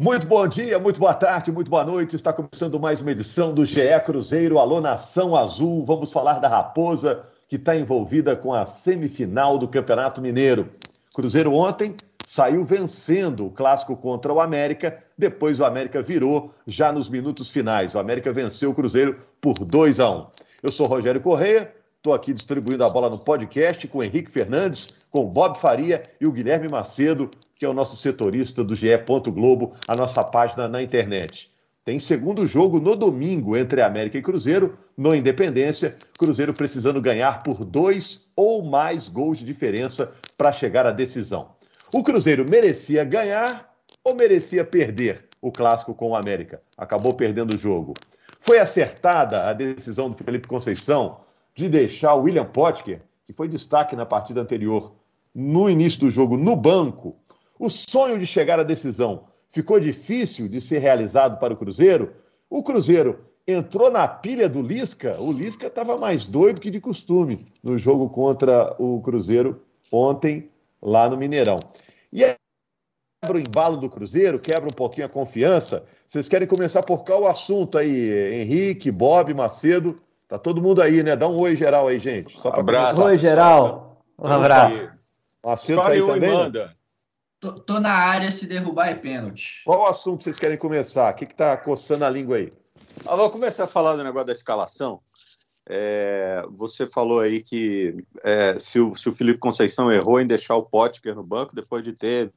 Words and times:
Muito 0.00 0.26
bom 0.26 0.48
dia, 0.48 0.78
muito 0.78 0.98
boa 0.98 1.12
tarde, 1.12 1.52
muito 1.52 1.70
boa 1.70 1.84
noite. 1.84 2.16
Está 2.16 2.32
começando 2.32 2.80
mais 2.80 3.02
uma 3.02 3.10
edição 3.10 3.52
do 3.52 3.66
GE 3.66 3.82
Cruzeiro 4.02 4.58
Alô 4.58 4.80
Nação 4.80 5.36
Azul. 5.36 5.84
Vamos 5.84 6.10
falar 6.10 6.38
da 6.40 6.48
Raposa, 6.48 7.26
que 7.46 7.56
está 7.56 7.76
envolvida 7.76 8.34
com 8.34 8.54
a 8.54 8.64
semifinal 8.64 9.58
do 9.58 9.68
Campeonato 9.68 10.22
Mineiro. 10.22 10.70
Cruzeiro 11.14 11.52
ontem 11.52 11.94
saiu 12.24 12.64
vencendo 12.64 13.44
o 13.44 13.50
clássico 13.50 13.94
contra 13.94 14.32
o 14.32 14.40
América, 14.40 15.04
depois 15.18 15.60
o 15.60 15.66
América 15.66 16.00
virou 16.00 16.50
já 16.66 16.90
nos 16.90 17.10
minutos 17.10 17.50
finais. 17.50 17.94
O 17.94 17.98
América 17.98 18.32
venceu 18.32 18.70
o 18.70 18.74
Cruzeiro 18.74 19.18
por 19.38 19.52
2 19.52 20.00
a 20.00 20.10
1. 20.10 20.26
Eu 20.62 20.72
sou 20.72 20.86
Rogério 20.86 21.20
Correia, 21.20 21.74
estou 21.98 22.14
aqui 22.14 22.32
distribuindo 22.32 22.82
a 22.84 22.88
bola 22.88 23.10
no 23.10 23.18
podcast 23.18 23.86
com 23.86 23.98
o 23.98 24.02
Henrique 24.02 24.30
Fernandes, 24.30 24.88
com 25.10 25.26
o 25.26 25.28
Bob 25.28 25.58
Faria 25.58 26.02
e 26.18 26.26
o 26.26 26.32
Guilherme 26.32 26.70
Macedo 26.70 27.30
que 27.60 27.66
é 27.66 27.68
o 27.68 27.74
nosso 27.74 27.94
setorista 27.94 28.64
do 28.64 28.74
GE. 28.74 28.88
Globo, 29.26 29.74
a 29.86 29.94
nossa 29.94 30.24
página 30.24 30.66
na 30.66 30.82
internet. 30.82 31.50
Tem 31.84 31.98
segundo 31.98 32.46
jogo 32.46 32.80
no 32.80 32.96
domingo 32.96 33.54
entre 33.54 33.82
América 33.82 34.16
e 34.16 34.22
Cruzeiro, 34.22 34.78
no 34.96 35.14
Independência. 35.14 35.94
Cruzeiro 36.18 36.54
precisando 36.54 37.02
ganhar 37.02 37.42
por 37.42 37.62
dois 37.62 38.30
ou 38.34 38.62
mais 38.62 39.10
gols 39.10 39.40
de 39.40 39.44
diferença 39.44 40.10
para 40.38 40.52
chegar 40.52 40.86
à 40.86 40.90
decisão. 40.90 41.50
O 41.92 42.02
Cruzeiro 42.02 42.46
merecia 42.48 43.04
ganhar 43.04 43.70
ou 44.02 44.14
merecia 44.14 44.64
perder 44.64 45.26
o 45.42 45.52
clássico 45.52 45.94
com 45.94 46.12
o 46.12 46.16
América? 46.16 46.62
Acabou 46.78 47.12
perdendo 47.12 47.54
o 47.54 47.58
jogo. 47.58 47.92
Foi 48.40 48.58
acertada 48.58 49.50
a 49.50 49.52
decisão 49.52 50.08
do 50.08 50.16
Felipe 50.16 50.48
Conceição 50.48 51.20
de 51.54 51.68
deixar 51.68 52.14
o 52.14 52.22
William 52.22 52.46
Potker, 52.46 53.02
que 53.26 53.34
foi 53.34 53.48
destaque 53.48 53.94
na 53.94 54.06
partida 54.06 54.40
anterior, 54.40 54.94
no 55.34 55.68
início 55.68 56.00
do 56.00 56.10
jogo, 56.10 56.38
no 56.38 56.56
banco, 56.56 57.16
o 57.60 57.68
sonho 57.68 58.18
de 58.18 58.24
chegar 58.24 58.58
à 58.58 58.62
decisão 58.62 59.24
ficou 59.50 59.78
difícil 59.78 60.48
de 60.48 60.62
ser 60.62 60.78
realizado 60.78 61.38
para 61.38 61.52
o 61.52 61.56
Cruzeiro. 61.56 62.14
O 62.48 62.62
Cruzeiro 62.62 63.26
entrou 63.46 63.90
na 63.90 64.08
pilha 64.08 64.48
do 64.48 64.62
Lisca. 64.62 65.20
O 65.20 65.30
Lisca 65.30 65.66
estava 65.66 65.98
mais 65.98 66.24
doido 66.24 66.58
que 66.58 66.70
de 66.70 66.80
costume 66.80 67.44
no 67.62 67.76
jogo 67.76 68.08
contra 68.08 68.74
o 68.78 69.02
Cruzeiro 69.02 69.60
ontem 69.92 70.48
lá 70.80 71.10
no 71.10 71.18
Mineirão. 71.18 71.58
E 72.10 72.24
aí, 72.24 72.34
quebra 73.22 73.36
o 73.36 73.40
embalo 73.40 73.76
do 73.76 73.90
Cruzeiro, 73.90 74.38
quebra 74.38 74.66
um 74.66 74.74
pouquinho 74.74 75.06
a 75.06 75.10
confiança. 75.10 75.84
Vocês 76.06 76.30
querem 76.30 76.48
começar 76.48 76.82
por 76.82 77.04
qual 77.04 77.26
assunto 77.26 77.76
aí? 77.76 78.40
Henrique, 78.40 78.90
Bob, 78.90 79.34
Macedo. 79.34 79.94
Tá 80.26 80.38
todo 80.38 80.62
mundo 80.62 80.80
aí, 80.80 81.02
né? 81.02 81.14
Dá 81.14 81.28
um 81.28 81.38
oi 81.38 81.54
geral 81.54 81.88
aí, 81.88 81.98
gente. 81.98 82.38
Só 82.38 82.50
para 82.50 82.60
abraço. 82.60 83.02
Oi, 83.02 83.16
geral. 83.16 84.02
Um 84.18 84.28
abraço. 84.28 84.88
Macedo 85.44 85.82
tá 85.82 85.90
aí 85.90 86.00
também? 86.00 86.50
Né? 86.50 86.70
Tô, 87.40 87.54
tô, 87.54 87.80
na 87.80 87.92
área, 87.92 88.30
se 88.30 88.46
derrubar 88.46 88.88
é 88.88 88.94
pênalti. 88.94 89.62
Qual 89.64 89.80
o 89.80 89.86
assunto 89.86 90.18
que 90.18 90.24
vocês 90.24 90.38
querem 90.38 90.58
começar? 90.58 91.10
O 91.10 91.16
que 91.16 91.24
está 91.24 91.56
coçando 91.56 92.04
a 92.04 92.10
língua 92.10 92.36
aí? 92.36 92.50
Ah, 93.06 93.16
vou 93.16 93.30
começar 93.30 93.64
a 93.64 93.66
falar 93.66 93.96
do 93.96 94.04
negócio 94.04 94.26
da 94.26 94.32
escalação. 94.32 95.00
É, 95.66 96.44
você 96.50 96.86
falou 96.86 97.20
aí 97.20 97.40
que 97.40 98.04
é, 98.22 98.58
se, 98.58 98.78
o, 98.78 98.94
se, 98.94 99.08
o, 99.08 99.12
Felipe 99.12 99.38
Conceição 99.38 99.90
errou 99.90 100.20
em 100.20 100.26
deixar 100.26 100.56
o 100.56 100.64
Potker 100.64 101.14
no 101.14 101.22
banco 101.22 101.54
depois 101.54 101.82
de 101.82 101.94
ter 101.94 102.30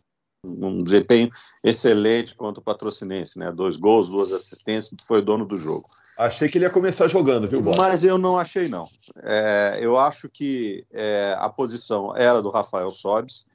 um 0.46 0.82
desempenho 0.82 1.30
excelente 1.64 2.36
contra 2.36 2.62
o 2.62 2.64
Patrocinense, 2.64 3.38
né? 3.38 3.52
Dois 3.52 3.76
gols, 3.76 4.08
duas 4.08 4.32
assistências, 4.32 4.94
foi 5.06 5.20
o 5.20 5.22
dono 5.22 5.46
do 5.46 5.58
jogo. 5.58 5.86
Achei 6.18 6.48
que 6.48 6.58
ele 6.58 6.66
ia 6.66 6.72
começar 6.72 7.08
jogando, 7.08 7.48
viu, 7.48 7.62
Bob? 7.62 7.78
Mas 7.78 8.04
eu 8.04 8.18
não 8.18 8.38
achei, 8.38 8.70
não. 8.70 8.88
É, 9.22 9.80
eu 9.82 9.98
acho 9.98 10.30
que 10.30 10.86
é, 10.94 11.36
a 11.40 11.50
posição 11.50 12.16
era 12.16 12.42
do 12.42 12.50
Rafael 12.50 12.90
Sobis, 12.90 13.46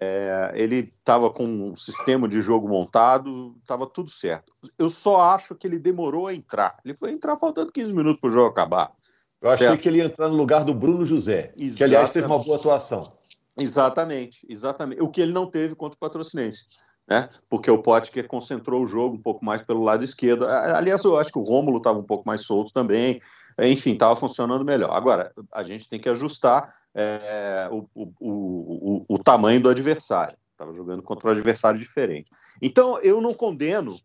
é, 0.00 0.52
ele 0.54 0.92
estava 0.98 1.30
com 1.30 1.44
um 1.44 1.76
sistema 1.76 2.26
de 2.26 2.40
jogo 2.40 2.68
montado, 2.68 3.54
estava 3.60 3.86
tudo 3.86 4.10
certo. 4.10 4.52
Eu 4.78 4.88
só 4.88 5.20
acho 5.20 5.54
que 5.54 5.66
ele 5.66 5.78
demorou 5.78 6.26
a 6.26 6.34
entrar. 6.34 6.76
Ele 6.84 6.94
foi 6.94 7.10
entrar 7.10 7.36
faltando 7.36 7.72
15 7.72 7.92
minutos 7.92 8.20
para 8.20 8.28
o 8.28 8.32
jogo 8.32 8.48
acabar. 8.48 8.92
Eu 9.40 9.50
achei 9.50 9.66
certo? 9.68 9.80
que 9.80 9.88
ele 9.88 9.98
ia 9.98 10.06
entrar 10.06 10.28
no 10.28 10.36
lugar 10.36 10.64
do 10.64 10.74
Bruno 10.74 11.04
José, 11.04 11.52
exatamente. 11.56 11.76
que 11.76 11.84
aliás 11.84 12.12
teve 12.12 12.26
uma 12.26 12.38
boa 12.38 12.56
atuação. 12.56 13.12
Exatamente, 13.58 14.44
exatamente. 14.48 15.00
O 15.00 15.08
que 15.08 15.20
ele 15.20 15.32
não 15.32 15.46
teve 15.46 15.74
contra 15.74 15.96
o 15.96 16.00
Patrocinense. 16.00 16.64
Né? 17.06 17.28
Porque 17.50 17.70
o 17.70 17.82
Potker 17.82 18.26
concentrou 18.26 18.82
o 18.82 18.86
jogo 18.86 19.16
um 19.16 19.22
pouco 19.22 19.44
mais 19.44 19.60
pelo 19.60 19.84
lado 19.84 20.02
esquerdo. 20.02 20.46
Aliás, 20.46 21.04
eu 21.04 21.16
acho 21.16 21.30
que 21.30 21.38
o 21.38 21.42
Rômulo 21.42 21.76
estava 21.76 21.98
um 21.98 22.04
pouco 22.04 22.26
mais 22.26 22.40
solto 22.40 22.72
também. 22.72 23.20
Enfim, 23.60 23.92
estava 23.92 24.16
funcionando 24.16 24.64
melhor. 24.64 24.90
Agora, 24.90 25.30
a 25.52 25.62
gente 25.62 25.86
tem 25.86 26.00
que 26.00 26.08
ajustar 26.08 26.74
é, 26.94 27.68
o, 27.72 27.88
o, 27.94 28.12
o, 28.20 29.04
o, 29.08 29.18
tamanho 29.18 29.60
do 29.60 29.68
adversário. 29.68 30.36
Estava 30.52 30.72
jogando 30.72 31.02
contra 31.02 31.28
um 31.28 31.32
adversário 31.32 31.78
diferente. 31.78 32.30
Então, 32.62 32.98
eu 33.00 33.20
não 33.20 33.34
condeno, 33.34 33.98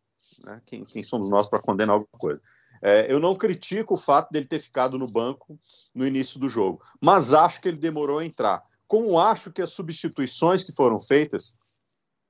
né, 0.43 0.59
quem, 0.65 0.83
quem, 0.83 1.03
somos 1.03 1.29
nós 1.29 1.47
para 1.47 1.61
condenar 1.61 1.93
alguma 1.93 2.19
coisa? 2.19 2.41
É, 2.81 3.11
eu 3.11 3.19
não 3.19 3.35
critico 3.35 3.93
o 3.93 3.97
fato 3.97 4.31
dele 4.31 4.47
ter 4.47 4.59
ficado 4.59 4.97
no 4.97 5.07
banco 5.07 5.59
no 5.93 6.07
início 6.07 6.39
do 6.39 6.49
jogo, 6.49 6.81
mas 6.99 7.33
acho 7.33 7.61
que 7.61 7.67
ele 7.67 7.77
demorou 7.77 8.19
a 8.19 8.25
entrar. 8.25 8.63
Como 8.87 9.19
acho 9.19 9.51
que 9.51 9.61
as 9.61 9.71
substituições 9.71 10.63
que 10.63 10.71
foram 10.71 10.99
feitas 10.99 11.59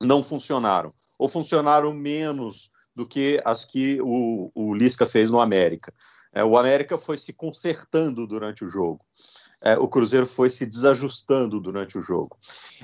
não 0.02 0.24
funcionaram, 0.24 0.94
ou 1.18 1.30
funcionaram 1.30 1.94
menos 1.94 2.72
do 2.96 3.06
que 3.06 3.42
as 3.46 3.64
que 3.64 4.02
o, 4.02 4.52
o 4.54 4.74
Lisca 4.74 5.06
fez 5.06 5.30
no 5.30 5.40
América. 5.40 5.94
É, 6.34 6.44
o 6.44 6.58
América 6.58 6.98
foi 6.98 7.18
se 7.18 7.32
consertando 7.32 8.28
durante 8.28 8.66
o 8.66 8.68
jogo 8.68 9.06
é, 9.62 9.78
o 9.78 9.88
Cruzeiro 9.88 10.26
foi 10.26 10.50
se 10.50 10.66
desajustando 10.66 11.60
durante 11.60 11.98
o 11.98 12.02
jogo. 12.02 12.38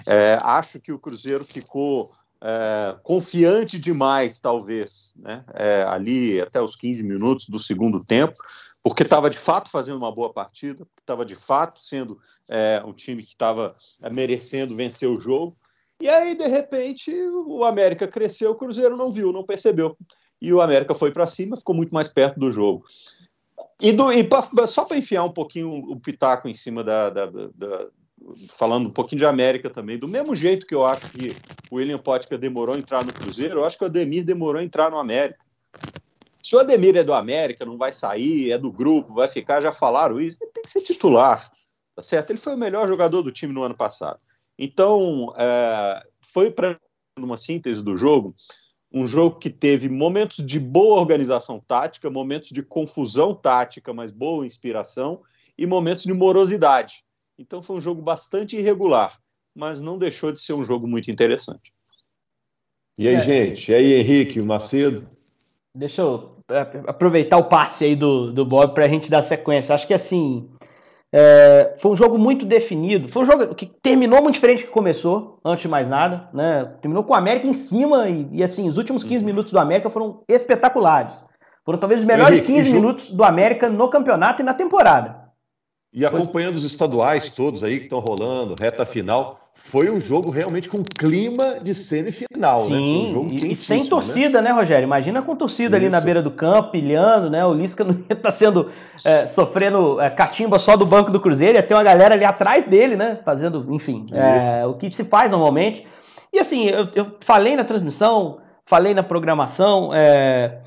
É, 0.05 0.37
acho 0.41 0.79
que 0.79 0.91
o 0.91 0.99
Cruzeiro 0.99 1.43
ficou 1.43 2.11
é, 2.41 2.95
confiante 3.01 3.79
demais, 3.79 4.39
talvez, 4.39 5.13
né? 5.15 5.43
É, 5.53 5.83
ali 5.83 6.39
até 6.41 6.61
os 6.61 6.75
15 6.75 7.03
minutos 7.03 7.47
do 7.47 7.57
segundo 7.57 8.03
tempo, 8.03 8.35
porque 8.83 9.03
estava 9.03 9.29
de 9.29 9.37
fato 9.37 9.71
fazendo 9.71 9.97
uma 9.97 10.11
boa 10.11 10.31
partida, 10.31 10.85
estava 10.99 11.25
de 11.25 11.35
fato 11.35 11.79
sendo 11.79 12.19
é, 12.47 12.83
um 12.85 12.93
time 12.93 13.23
que 13.23 13.31
estava 13.31 13.75
é, 14.03 14.09
merecendo 14.11 14.75
vencer 14.75 15.09
o 15.09 15.19
jogo. 15.19 15.57
E 15.99 16.09
aí, 16.09 16.35
de 16.35 16.45
repente, 16.45 17.11
o 17.47 17.63
América 17.63 18.07
cresceu, 18.07 18.51
o 18.51 18.55
Cruzeiro 18.55 18.97
não 18.97 19.11
viu, 19.11 19.31
não 19.31 19.45
percebeu. 19.45 19.97
E 20.41 20.53
o 20.53 20.61
América 20.61 20.93
foi 20.93 21.11
para 21.11 21.25
cima, 21.25 21.55
ficou 21.55 21.73
muito 21.73 21.93
mais 21.93 22.11
perto 22.11 22.39
do 22.39 22.51
jogo. 22.51 22.85
E, 23.79 23.91
do, 23.91 24.11
e 24.11 24.23
pra, 24.23 24.41
só 24.67 24.85
para 24.85 24.97
enfiar 24.97 25.23
um 25.23 25.31
pouquinho 25.31 25.69
o 25.69 25.99
pitaco 25.99 26.47
em 26.47 26.53
cima 26.53 26.83
da, 26.83 27.09
da, 27.09 27.25
da, 27.25 27.87
Falando 28.49 28.87
um 28.87 28.91
pouquinho 28.91 29.19
de 29.19 29.25
América 29.25 29.69
também, 29.69 29.99
do 29.99 30.07
mesmo 30.07 30.33
jeito 30.33 30.65
que 30.65 30.73
eu 30.73 30.83
acho 30.83 31.07
que 31.11 31.35
o 31.69 31.75
William 31.75 31.99
Potker 31.99 32.39
demorou 32.39 32.75
a 32.75 32.77
entrar 32.77 33.05
no 33.05 33.13
Cruzeiro, 33.13 33.59
eu 33.59 33.65
acho 33.65 33.77
que 33.77 33.83
o 33.83 33.87
Ademir 33.87 34.25
demorou 34.25 34.59
a 34.59 34.63
entrar 34.63 34.89
no 34.89 34.97
América. 34.97 35.39
Se 36.41 36.55
o 36.55 36.59
Ademir 36.59 36.95
é 36.95 37.03
do 37.03 37.13
América, 37.13 37.65
não 37.65 37.77
vai 37.77 37.93
sair, 37.93 38.51
é 38.51 38.57
do 38.57 38.71
grupo, 38.71 39.13
vai 39.13 39.27
ficar, 39.27 39.61
já 39.61 39.71
falaram 39.71 40.19
isso, 40.19 40.39
ele 40.41 40.51
tem 40.51 40.63
que 40.63 40.69
ser 40.69 40.81
titular, 40.81 41.51
tá 41.95 42.01
certo? 42.01 42.31
Ele 42.31 42.39
foi 42.39 42.55
o 42.55 42.57
melhor 42.57 42.87
jogador 42.87 43.21
do 43.21 43.31
time 43.31 43.53
no 43.53 43.61
ano 43.61 43.75
passado. 43.75 44.19
Então, 44.57 45.33
é, 45.37 46.03
foi 46.33 46.49
para 46.49 46.79
uma 47.19 47.37
síntese 47.37 47.83
do 47.83 47.95
jogo 47.95 48.35
um 48.95 49.05
jogo 49.05 49.37
que 49.37 49.49
teve 49.49 49.89
momentos 49.89 50.37
de 50.37 50.57
boa 50.57 51.01
organização 51.01 51.59
tática, 51.59 52.09
momentos 52.09 52.51
de 52.51 52.63
confusão 52.63 53.35
tática, 53.35 53.93
mas 53.93 54.09
boa 54.09 54.45
inspiração, 54.45 55.21
e 55.57 55.65
momentos 55.65 56.03
de 56.03 56.13
morosidade. 56.13 57.03
Então 57.37 57.61
foi 57.61 57.75
um 57.75 57.81
jogo 57.81 58.01
bastante 58.01 58.55
irregular, 58.55 59.19
mas 59.53 59.81
não 59.81 59.97
deixou 59.97 60.31
de 60.31 60.39
ser 60.39 60.53
um 60.53 60.63
jogo 60.63 60.87
muito 60.87 61.11
interessante. 61.11 61.73
E 62.97 63.09
aí, 63.09 63.15
é. 63.15 63.19
gente? 63.19 63.69
E 63.69 63.75
aí, 63.75 63.93
Henrique, 63.95 64.41
Macedo? 64.41 65.09
Deixa 65.75 66.01
eu 66.01 66.37
é, 66.49 66.61
aproveitar 66.87 67.37
o 67.37 67.49
passe 67.49 67.83
aí 67.83 67.97
do, 67.97 68.31
do 68.31 68.45
Bob 68.45 68.73
para 68.73 68.85
a 68.85 68.89
gente 68.89 69.09
dar 69.09 69.21
sequência. 69.21 69.75
Acho 69.75 69.85
que 69.85 69.93
assim, 69.93 70.49
é, 71.17 71.75
foi 71.77 71.91
um 71.91 71.95
jogo 71.95 72.17
muito 72.17 72.45
definido. 72.45 73.07
Foi 73.07 73.21
um 73.21 73.25
jogo 73.25 73.55
que 73.55 73.65
terminou 73.65 74.21
muito 74.21 74.33
diferente 74.33 74.63
do 74.63 74.67
que 74.67 74.73
começou, 74.73 75.39
antes 75.45 75.61
de 75.61 75.69
mais 75.69 75.87
nada. 75.87 76.27
Né? 76.33 76.69
Terminou 76.81 77.05
com 77.05 77.13
o 77.13 77.15
América 77.15 77.47
em 77.47 77.53
cima 77.53 78.09
e, 78.09 78.27
e, 78.33 78.43
assim, 78.43 78.67
os 78.67 78.77
últimos 78.77 79.01
15 79.01 79.23
uhum. 79.23 79.25
minutos 79.25 79.53
do 79.53 79.57
América 79.57 79.89
foram 79.89 80.23
espetaculares. 80.27 81.23
Foram 81.63 81.79
talvez 81.79 82.01
os 82.01 82.05
melhores 82.05 82.39
Henrique, 82.39 82.55
15 82.55 82.73
minutos 82.73 83.11
do 83.11 83.23
América 83.23 83.69
no 83.69 83.87
campeonato 83.89 84.41
e 84.41 84.45
na 84.45 84.53
temporada. 84.53 85.24
E 85.95 86.05
acompanhando 86.05 86.55
os 86.55 86.65
estaduais 86.65 87.29
todos 87.29 87.63
aí 87.63 87.77
que 87.77 87.85
estão 87.85 87.99
rolando, 87.99 88.53
reta 88.59 88.85
final, 88.85 89.39
foi 89.53 89.89
um 89.89 89.97
jogo 89.97 90.29
realmente 90.29 90.67
com 90.67 90.83
clima 90.83 91.57
de 91.63 91.73
semifinal, 91.73 92.63
né? 92.63 92.77
Sim, 92.77 93.03
né? 93.03 93.07
Um 93.07 93.09
jogo 93.09 93.27
e, 93.31 93.53
e 93.53 93.55
sem 93.55 93.85
torcida, 93.85 94.41
né? 94.41 94.49
né, 94.49 94.59
Rogério? 94.59 94.83
Imagina 94.83 95.21
com 95.21 95.33
torcida 95.37 95.77
Isso. 95.77 95.85
ali 95.85 95.89
na 95.89 96.01
beira 96.01 96.21
do 96.21 96.31
campo, 96.31 96.71
pilhando, 96.71 97.29
né? 97.29 97.45
O 97.45 97.53
Lisca 97.53 97.85
não 97.85 97.93
ia 97.93 98.01
estar 98.01 98.15
tá 98.15 98.31
sendo 98.31 98.69
é, 99.05 99.25
sofrendo 99.25 100.01
é, 100.01 100.09
catimba 100.09 100.59
só 100.59 100.75
do 100.75 100.85
banco 100.85 101.11
do 101.11 101.19
Cruzeiro, 101.19 101.57
ia 101.57 101.63
ter 101.63 101.73
uma 101.73 101.83
galera 101.83 102.13
ali 102.13 102.25
atrás 102.25 102.65
dele, 102.65 102.97
né? 102.97 103.19
Fazendo, 103.23 103.65
enfim, 103.69 104.05
é, 104.11 104.65
o 104.65 104.73
que 104.73 104.91
se 104.91 105.05
faz 105.05 105.31
normalmente. 105.31 105.87
E 106.33 106.39
assim, 106.39 106.65
eu, 106.65 106.89
eu 106.93 107.15
falei 107.21 107.55
na 107.55 107.63
transmissão, 107.63 108.39
falei 108.65 108.93
na 108.93 109.01
programação, 109.01 109.91
é, 109.93 110.59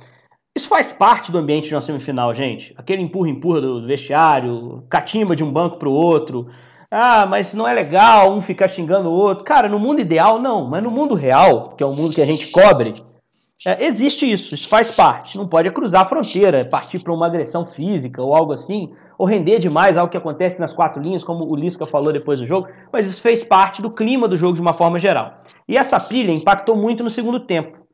isso 0.58 0.68
faz 0.68 0.92
parte 0.92 1.30
do 1.30 1.38
ambiente 1.38 1.68
de 1.68 1.74
uma 1.74 1.80
semifinal, 1.80 2.34
gente. 2.34 2.74
Aquele 2.76 3.00
empurra-empurra 3.00 3.60
do 3.60 3.86
vestiário, 3.86 4.84
catimba 4.90 5.34
de 5.34 5.44
um 5.44 5.52
banco 5.52 5.78
para 5.78 5.88
o 5.88 5.92
outro. 5.92 6.48
Ah, 6.90 7.26
mas 7.26 7.54
não 7.54 7.66
é 7.66 7.72
legal 7.72 8.34
um 8.34 8.40
ficar 8.40 8.66
xingando 8.68 9.08
o 9.08 9.12
outro. 9.12 9.44
Cara, 9.44 9.68
no 9.68 9.78
mundo 9.78 10.00
ideal, 10.00 10.40
não. 10.40 10.68
Mas 10.68 10.82
no 10.82 10.90
mundo 10.90 11.14
real, 11.14 11.74
que 11.76 11.82
é 11.82 11.86
o 11.86 11.94
mundo 11.94 12.14
que 12.14 12.20
a 12.20 12.26
gente 12.26 12.48
cobre, 12.50 12.92
É, 13.66 13.84
existe 13.84 14.30
isso, 14.30 14.54
isso 14.54 14.68
faz 14.68 14.90
parte. 14.90 15.36
Não 15.36 15.48
pode 15.48 15.70
cruzar 15.70 16.02
a 16.02 16.08
fronteira, 16.08 16.64
partir 16.64 17.00
para 17.02 17.12
uma 17.12 17.26
agressão 17.26 17.66
física 17.66 18.22
ou 18.22 18.34
algo 18.34 18.52
assim, 18.52 18.92
ou 19.18 19.26
render 19.26 19.58
demais 19.58 19.96
algo 19.96 20.10
que 20.10 20.16
acontece 20.16 20.60
nas 20.60 20.72
quatro 20.72 21.02
linhas, 21.02 21.24
como 21.24 21.44
o 21.44 21.56
Lisca 21.56 21.84
falou 21.84 22.12
depois 22.12 22.38
do 22.38 22.46
jogo, 22.46 22.68
mas 22.92 23.04
isso 23.04 23.20
fez 23.20 23.42
parte 23.42 23.82
do 23.82 23.90
clima 23.90 24.28
do 24.28 24.36
jogo 24.36 24.54
de 24.54 24.60
uma 24.60 24.74
forma 24.74 25.00
geral. 25.00 25.42
E 25.68 25.76
essa 25.76 25.98
pilha 25.98 26.30
impactou 26.32 26.76
muito 26.76 27.02
no 27.02 27.10
segundo 27.10 27.40
tempo. 27.40 27.87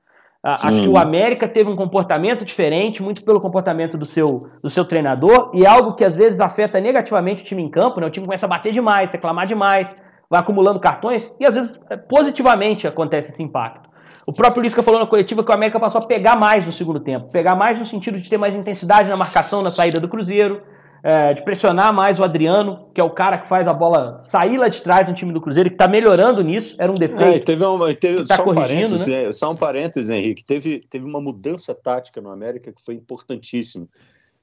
Acho 0.45 0.83
que 0.83 0.89
o 0.89 0.99
América 0.99 1.49
teve 1.49 1.71
um 1.71 1.77
comportamento 1.77 2.45
diferente, 2.45 3.03
muito 3.03 3.25
pelo 3.25 3.41
comportamento 3.41 3.97
do 3.97 4.05
seu, 4.05 4.51
do 4.63 4.69
seu 4.69 4.85
treinador, 4.85 5.51
e 5.55 5.67
algo 5.67 5.95
que 5.95 6.05
às 6.05 6.17
vezes 6.17 6.39
afeta 6.39 6.79
negativamente 6.79 7.43
o 7.43 7.47
time 7.47 7.63
em 7.63 7.71
campo, 7.71 7.99
né? 7.99 8.07
O 8.07 8.11
time 8.11 8.27
começa 8.27 8.45
a 8.45 8.49
bater 8.49 8.71
demais, 8.71 9.11
reclamar 9.11 9.47
demais, 9.47 9.97
vai 10.29 10.41
acumulando 10.41 10.79
cartões, 10.79 11.35
e 11.41 11.47
às 11.47 11.55
vezes 11.55 11.81
é, 11.89 11.97
positivamente 11.97 12.87
acontece 12.87 13.31
esse 13.31 13.43
impacto. 13.43 13.89
O 14.27 14.35
próprio 14.35 14.63
Lisca 14.63 14.83
falou 14.83 15.01
na 15.01 15.07
coletiva 15.07 15.43
que 15.43 15.51
o 15.51 15.55
América 15.55 15.81
passou 15.81 16.03
a 16.03 16.07
pegar 16.07 16.37
mais 16.37 16.67
no 16.67 16.73
segundo 16.73 17.01
tempo. 17.01 17.33
Pegar 17.33 17.55
mais 17.55 17.79
no 17.79 17.87
sentido 17.87 18.19
de 18.19 18.29
ter 18.29 18.37
mais 18.37 18.55
intensidade 18.55 19.09
na 19.09 19.17
marcação 19.17 19.63
na 19.63 19.71
saída 19.71 19.99
do 19.99 20.09
Cruzeiro, 20.09 20.63
é, 21.05 21.35
de 21.35 21.45
pressionar 21.45 21.93
mais 21.93 22.19
o 22.19 22.25
Adriano, 22.25 22.91
que 22.95 22.99
é 22.99 23.05
o 23.05 23.11
cara 23.11 23.37
que 23.37 23.47
faz 23.47 23.69
a 23.69 23.75
bola 23.75 24.23
sair 24.23 24.57
lá 24.57 24.69
de 24.69 24.81
trás 24.81 25.07
no 25.07 25.15
time 25.15 25.35
do 25.35 25.41
Cruzeiro, 25.41 25.69
que 25.69 25.75
está 25.75 25.87
melhorando 25.87 26.43
nisso. 26.43 26.75
Era 26.79 26.91
um 26.91 26.95
defeito. 26.95 27.23
É, 27.23 27.39
teve 27.39 27.63
uma, 27.63 27.95
teve, 27.95 28.25
tá 28.25 28.37
só, 28.37 28.51
um 28.51 28.55
parênteses, 28.55 29.07
né? 29.07 29.25
É, 29.25 29.33
só 29.33 29.53
um 29.53 29.57
parênteses, 29.57 30.09
Henrique. 30.09 30.43
Teve, 30.43 30.81
teve 30.89 31.05
uma 31.05 31.21
mudança 31.21 31.75
tática 31.75 32.23
no 32.23 32.31
América 32.31 32.73
que 32.73 32.83
foi 32.83 32.95
importantíssima. 32.95 33.87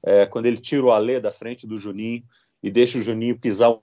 É, 0.04 0.24
quando 0.24 0.46
ele 0.46 0.58
tira 0.58 0.84
o 0.84 0.92
Alê 0.92 1.18
da 1.18 1.32
frente 1.32 1.66
do 1.66 1.76
Juninho 1.76 2.22
e 2.62 2.70
deixa 2.70 2.96
o 2.96 3.02
Juninho 3.02 3.36
pisar 3.36 3.74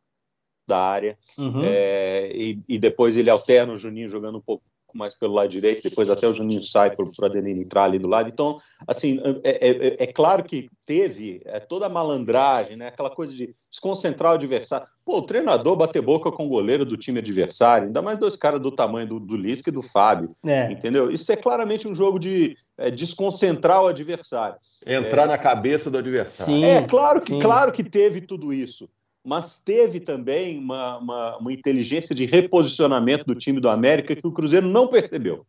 da 0.65 0.79
área. 0.79 1.17
Uhum. 1.37 1.61
É, 1.65 2.31
e, 2.33 2.61
e, 2.65 2.79
depois 2.79 3.17
ele 3.17 3.29
alterna 3.29 3.73
o 3.73 3.77
Juninho 3.77 4.07
jogando 4.07 4.37
um 4.37 4.41
pouco 4.41 4.63
mais 4.97 5.13
pelo 5.13 5.33
lado 5.33 5.49
direito, 5.49 5.83
depois 5.83 6.09
até 6.09 6.27
o 6.27 6.33
Juninho 6.33 6.63
sai 6.63 6.95
para 6.95 7.05
o 7.05 7.25
Adelino 7.25 7.61
entrar 7.61 7.83
ali 7.83 7.99
do 7.99 8.07
lado. 8.07 8.29
Então, 8.29 8.59
assim, 8.87 9.19
é, 9.43 9.67
é, 9.67 10.03
é, 10.03 10.07
claro 10.07 10.43
que 10.43 10.69
teve 10.85 11.41
é, 11.45 11.59
toda 11.59 11.85
a 11.85 11.89
malandragem, 11.89 12.75
né? 12.75 12.87
aquela 12.87 13.09
coisa 13.09 13.33
de 13.33 13.55
desconcentrar 13.69 14.31
o 14.31 14.35
adversário. 14.35 14.87
Pô, 15.05 15.17
o 15.17 15.21
treinador 15.21 15.75
bater 15.75 16.01
boca 16.01 16.31
com 16.31 16.45
o 16.45 16.49
goleiro 16.49 16.85
do 16.85 16.97
time 16.97 17.19
adversário, 17.19 17.87
ainda 17.87 18.01
mais 18.01 18.17
dois 18.17 18.35
caras 18.35 18.59
do 18.59 18.71
tamanho 18.71 19.07
do, 19.07 19.19
do 19.19 19.35
Lisca 19.35 19.69
e 19.69 19.73
do 19.73 19.81
Fábio, 19.81 20.35
é. 20.45 20.71
entendeu? 20.71 21.11
Isso 21.11 21.31
é 21.31 21.35
claramente 21.35 21.87
um 21.87 21.93
jogo 21.93 22.19
de 22.19 22.57
é, 22.77 22.89
desconcentrar 22.89 23.83
o 23.83 23.87
adversário. 23.87 24.57
Entrar 24.85 25.27
na 25.27 25.37
cabeça 25.37 25.89
do 25.91 25.97
adversário. 25.97 26.53
Sim, 26.53 26.63
é, 26.63 26.81
claro 26.87 27.21
que, 27.21 27.37
claro 27.39 27.71
que 27.71 27.83
teve 27.83 28.21
tudo 28.21 28.53
isso 28.53 28.89
mas 29.23 29.59
teve 29.59 29.99
também 29.99 30.57
uma, 30.57 30.97
uma, 30.97 31.37
uma, 31.37 31.53
inteligência 31.53 32.15
de 32.15 32.25
reposicionamento 32.25 33.25
do 33.25 33.35
time 33.35 33.59
do 33.59 33.69
América 33.69 34.15
que 34.15 34.25
o 34.25 34.31
Cruzeiro 34.31 34.67
não 34.67 34.87
percebeu. 34.87 35.45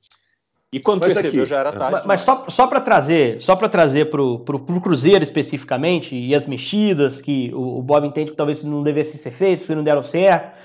E 0.72 0.78
quando 0.78 1.00
mas 1.00 1.14
percebeu 1.14 1.42
aqui, 1.42 1.50
já 1.50 1.58
era 1.58 1.72
tarde. 1.72 1.92
Mas, 1.92 2.06
mas 2.06 2.20
só, 2.20 2.44
só 2.48 2.66
para 2.66 2.80
trazer, 2.80 3.40
só 3.40 3.56
para 3.56 3.68
trazer 3.68 4.08
para 4.08 4.22
o 4.22 4.80
Cruzeiro 4.80 5.24
especificamente 5.24 6.14
e 6.14 6.34
as 6.34 6.46
mexidas 6.46 7.20
que 7.20 7.52
o, 7.54 7.78
o, 7.78 7.82
Bob 7.82 8.06
entende 8.06 8.30
que 8.30 8.36
talvez 8.36 8.62
não 8.62 8.82
devessem 8.82 9.20
ser 9.20 9.32
feitas, 9.32 9.64
porque 9.64 9.74
não 9.74 9.84
deram 9.84 10.02
certo, 10.02 10.56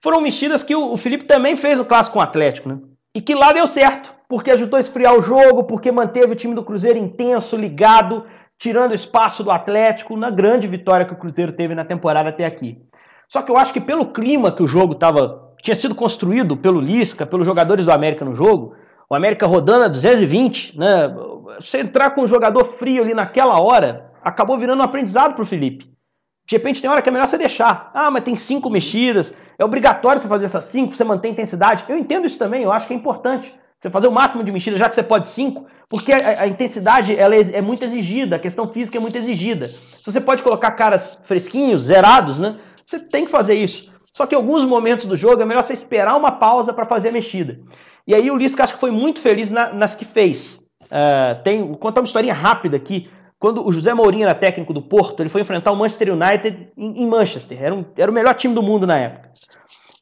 foram 0.00 0.20
mexidas 0.20 0.62
que 0.62 0.74
o, 0.74 0.92
o 0.92 0.96
Felipe 0.96 1.24
também 1.24 1.54
fez 1.56 1.78
o 1.78 1.84
clássico 1.84 2.14
com 2.14 2.20
o 2.20 2.22
Atlético, 2.22 2.68
né? 2.68 2.78
E 3.14 3.20
que 3.20 3.34
lá 3.34 3.52
deu 3.52 3.66
certo, 3.66 4.12
porque 4.28 4.50
ajudou 4.50 4.78
a 4.78 4.80
esfriar 4.80 5.14
o 5.14 5.20
jogo, 5.20 5.64
porque 5.64 5.92
manteve 5.92 6.32
o 6.32 6.36
time 6.36 6.54
do 6.54 6.64
Cruzeiro 6.64 6.98
intenso, 6.98 7.56
ligado, 7.56 8.24
tirando 8.62 8.94
espaço 8.94 9.42
do 9.42 9.50
Atlético 9.50 10.16
na 10.16 10.30
grande 10.30 10.68
vitória 10.68 11.04
que 11.04 11.12
o 11.12 11.16
Cruzeiro 11.16 11.50
teve 11.50 11.74
na 11.74 11.84
temporada 11.84 12.28
até 12.28 12.44
aqui. 12.44 12.80
Só 13.28 13.42
que 13.42 13.50
eu 13.50 13.56
acho 13.56 13.72
que 13.72 13.80
pelo 13.80 14.12
clima 14.12 14.52
que 14.52 14.62
o 14.62 14.68
jogo 14.68 14.94
tava, 14.94 15.52
tinha 15.60 15.74
sido 15.74 15.96
construído 15.96 16.56
pelo 16.56 16.80
Lisca, 16.80 17.26
pelos 17.26 17.44
jogadores 17.44 17.84
do 17.84 17.90
América 17.90 18.24
no 18.24 18.36
jogo, 18.36 18.76
o 19.10 19.16
América 19.16 19.48
rodando 19.48 19.86
a 19.86 19.88
220, 19.88 20.78
né? 20.78 21.12
Você 21.58 21.80
entrar 21.80 22.10
com 22.10 22.22
um 22.22 22.26
jogador 22.26 22.64
frio 22.64 23.02
ali 23.02 23.12
naquela 23.14 23.60
hora, 23.60 24.12
acabou 24.22 24.56
virando 24.56 24.78
um 24.78 24.84
aprendizado 24.84 25.34
para 25.34 25.42
o 25.42 25.46
Felipe. 25.46 25.90
De 26.46 26.54
repente 26.54 26.80
tem 26.80 26.88
hora 26.88 27.02
que 27.02 27.08
é 27.08 27.12
melhor 27.12 27.26
você 27.26 27.38
deixar. 27.38 27.90
Ah, 27.92 28.12
mas 28.12 28.22
tem 28.22 28.36
cinco 28.36 28.70
mexidas, 28.70 29.36
é 29.58 29.64
obrigatório 29.64 30.22
você 30.22 30.28
fazer 30.28 30.44
essas 30.44 30.64
cinco, 30.64 30.94
você 30.94 31.02
manter 31.02 31.26
a 31.26 31.32
intensidade. 31.32 31.84
Eu 31.88 31.96
entendo 31.96 32.26
isso 32.26 32.38
também, 32.38 32.62
eu 32.62 32.70
acho 32.70 32.86
que 32.86 32.94
é 32.94 32.96
importante. 32.96 33.52
Você 33.82 33.90
fazer 33.90 34.06
o 34.06 34.12
máximo 34.12 34.44
de 34.44 34.52
mexidas, 34.52 34.78
já 34.78 34.88
que 34.88 34.94
você 34.94 35.02
pode 35.02 35.26
cinco, 35.26 35.66
porque 35.88 36.12
a, 36.12 36.42
a, 36.42 36.46
intensidade 36.46 37.16
ela 37.16 37.34
é, 37.34 37.40
é, 37.54 37.60
muito 37.60 37.84
exigida, 37.84 38.36
a 38.36 38.38
questão 38.38 38.72
física 38.72 38.96
é 38.96 39.00
muito 39.00 39.18
exigida. 39.18 39.68
Se 39.68 40.04
você 40.04 40.20
pode 40.20 40.40
colocar 40.40 40.70
caras 40.70 41.18
fresquinhos, 41.24 41.82
zerados, 41.82 42.38
né? 42.38 42.60
Você 42.86 43.00
tem 43.00 43.24
que 43.24 43.30
fazer 43.32 43.54
isso. 43.54 43.90
Só 44.14 44.24
que 44.24 44.36
em 44.36 44.38
alguns 44.38 44.64
momentos 44.64 45.04
do 45.04 45.16
jogo 45.16 45.42
é 45.42 45.44
melhor 45.44 45.64
você 45.64 45.72
esperar 45.72 46.16
uma 46.16 46.30
pausa 46.30 46.72
para 46.72 46.86
fazer 46.86 47.08
a 47.08 47.12
mexida. 47.12 47.58
E 48.06 48.14
aí 48.14 48.30
o 48.30 48.36
Lisca 48.36 48.62
acho 48.62 48.74
que 48.74 48.80
foi 48.80 48.92
muito 48.92 49.20
feliz 49.20 49.50
na, 49.50 49.72
nas 49.72 49.96
que 49.96 50.04
fez. 50.04 50.60
Uh, 50.84 51.42
tem, 51.42 51.66
vou 51.66 51.76
contar 51.76 52.02
uma 52.02 52.06
historinha 52.06 52.34
rápida 52.34 52.76
aqui. 52.76 53.10
Quando 53.36 53.66
o 53.66 53.72
José 53.72 53.92
Mourinho 53.92 54.22
era 54.22 54.34
técnico 54.36 54.72
do 54.72 54.82
Porto, 54.82 55.18
ele 55.18 55.28
foi 55.28 55.40
enfrentar 55.40 55.72
o 55.72 55.76
Manchester 55.76 56.12
United 56.12 56.68
em, 56.76 57.02
em 57.02 57.06
Manchester. 57.08 57.60
Era, 57.60 57.74
um, 57.74 57.84
era 57.96 58.12
o 58.12 58.14
melhor 58.14 58.34
time 58.34 58.54
do 58.54 58.62
mundo 58.62 58.86
na 58.86 58.96
época. 58.96 59.32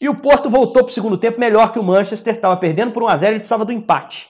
E 0.00 0.08
o 0.08 0.14
Porto 0.14 0.48
voltou 0.48 0.82
para 0.82 0.90
o 0.90 0.94
segundo 0.94 1.18
tempo 1.18 1.38
melhor 1.38 1.72
que 1.72 1.78
o 1.78 1.82
Manchester, 1.82 2.34
estava 2.34 2.56
perdendo 2.56 2.92
por 2.92 3.02
1 3.02 3.08
a 3.08 3.16
0 3.18 3.32
ele 3.32 3.40
precisava 3.40 3.64
do 3.64 3.72
empate. 3.72 4.28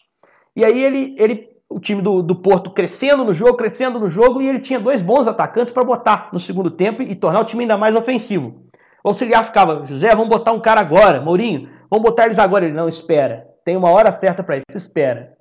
E 0.56 0.64
aí 0.64 0.82
ele, 0.82 1.14
ele 1.16 1.48
o 1.70 1.78
time 1.78 2.02
do, 2.02 2.22
do 2.22 2.34
Porto 2.34 2.72
crescendo 2.72 3.24
no 3.24 3.32
jogo, 3.32 3.56
crescendo 3.56 4.00
no 4.00 4.08
jogo, 4.08 4.42
e 4.42 4.48
ele 4.48 4.58
tinha 4.58 4.80
dois 4.80 5.00
bons 5.00 5.28
atacantes 5.28 5.72
para 5.72 5.84
botar 5.84 6.28
no 6.32 6.40
segundo 6.40 6.70
tempo 6.70 7.00
e, 7.00 7.12
e, 7.12 7.14
tornar 7.14 7.40
o 7.40 7.44
time 7.44 7.62
ainda 7.62 7.78
mais 7.78 7.94
ofensivo. 7.94 8.64
O 9.04 9.08
auxiliar 9.08 9.44
ficava, 9.44 9.86
José, 9.86 10.10
vamos 10.10 10.28
botar 10.28 10.52
um 10.52 10.60
cara 10.60 10.80
agora, 10.80 11.20
Mourinho, 11.20 11.70
vamos 11.88 12.04
botar 12.04 12.24
eles 12.24 12.40
agora. 12.40 12.64
Ele, 12.64 12.74
não, 12.74 12.88
espera, 12.88 13.46
tem 13.64 13.76
uma 13.76 13.90
hora 13.90 14.10
certa 14.10 14.42
para 14.42 14.56
isso, 14.56 14.76
espera. 14.76 15.38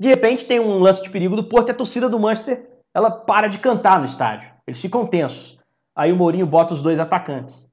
De 0.00 0.08
repente 0.08 0.46
tem 0.46 0.58
um 0.58 0.78
lance 0.78 1.02
de 1.02 1.10
perigo 1.10 1.36
do 1.36 1.44
Porto 1.44 1.68
e 1.68 1.72
a 1.72 1.74
torcida 1.74 2.08
do 2.08 2.18
Manchester, 2.18 2.66
ela 2.94 3.10
para 3.10 3.46
de 3.46 3.58
cantar 3.58 3.98
no 3.98 4.06
estádio. 4.06 4.50
Eles 4.66 4.80
ficam 4.80 5.06
tensos. 5.06 5.58
Aí 5.94 6.10
o 6.10 6.16
Mourinho 6.16 6.46
bota 6.46 6.72
os 6.72 6.80
dois 6.80 6.98
atacantes. 6.98 7.69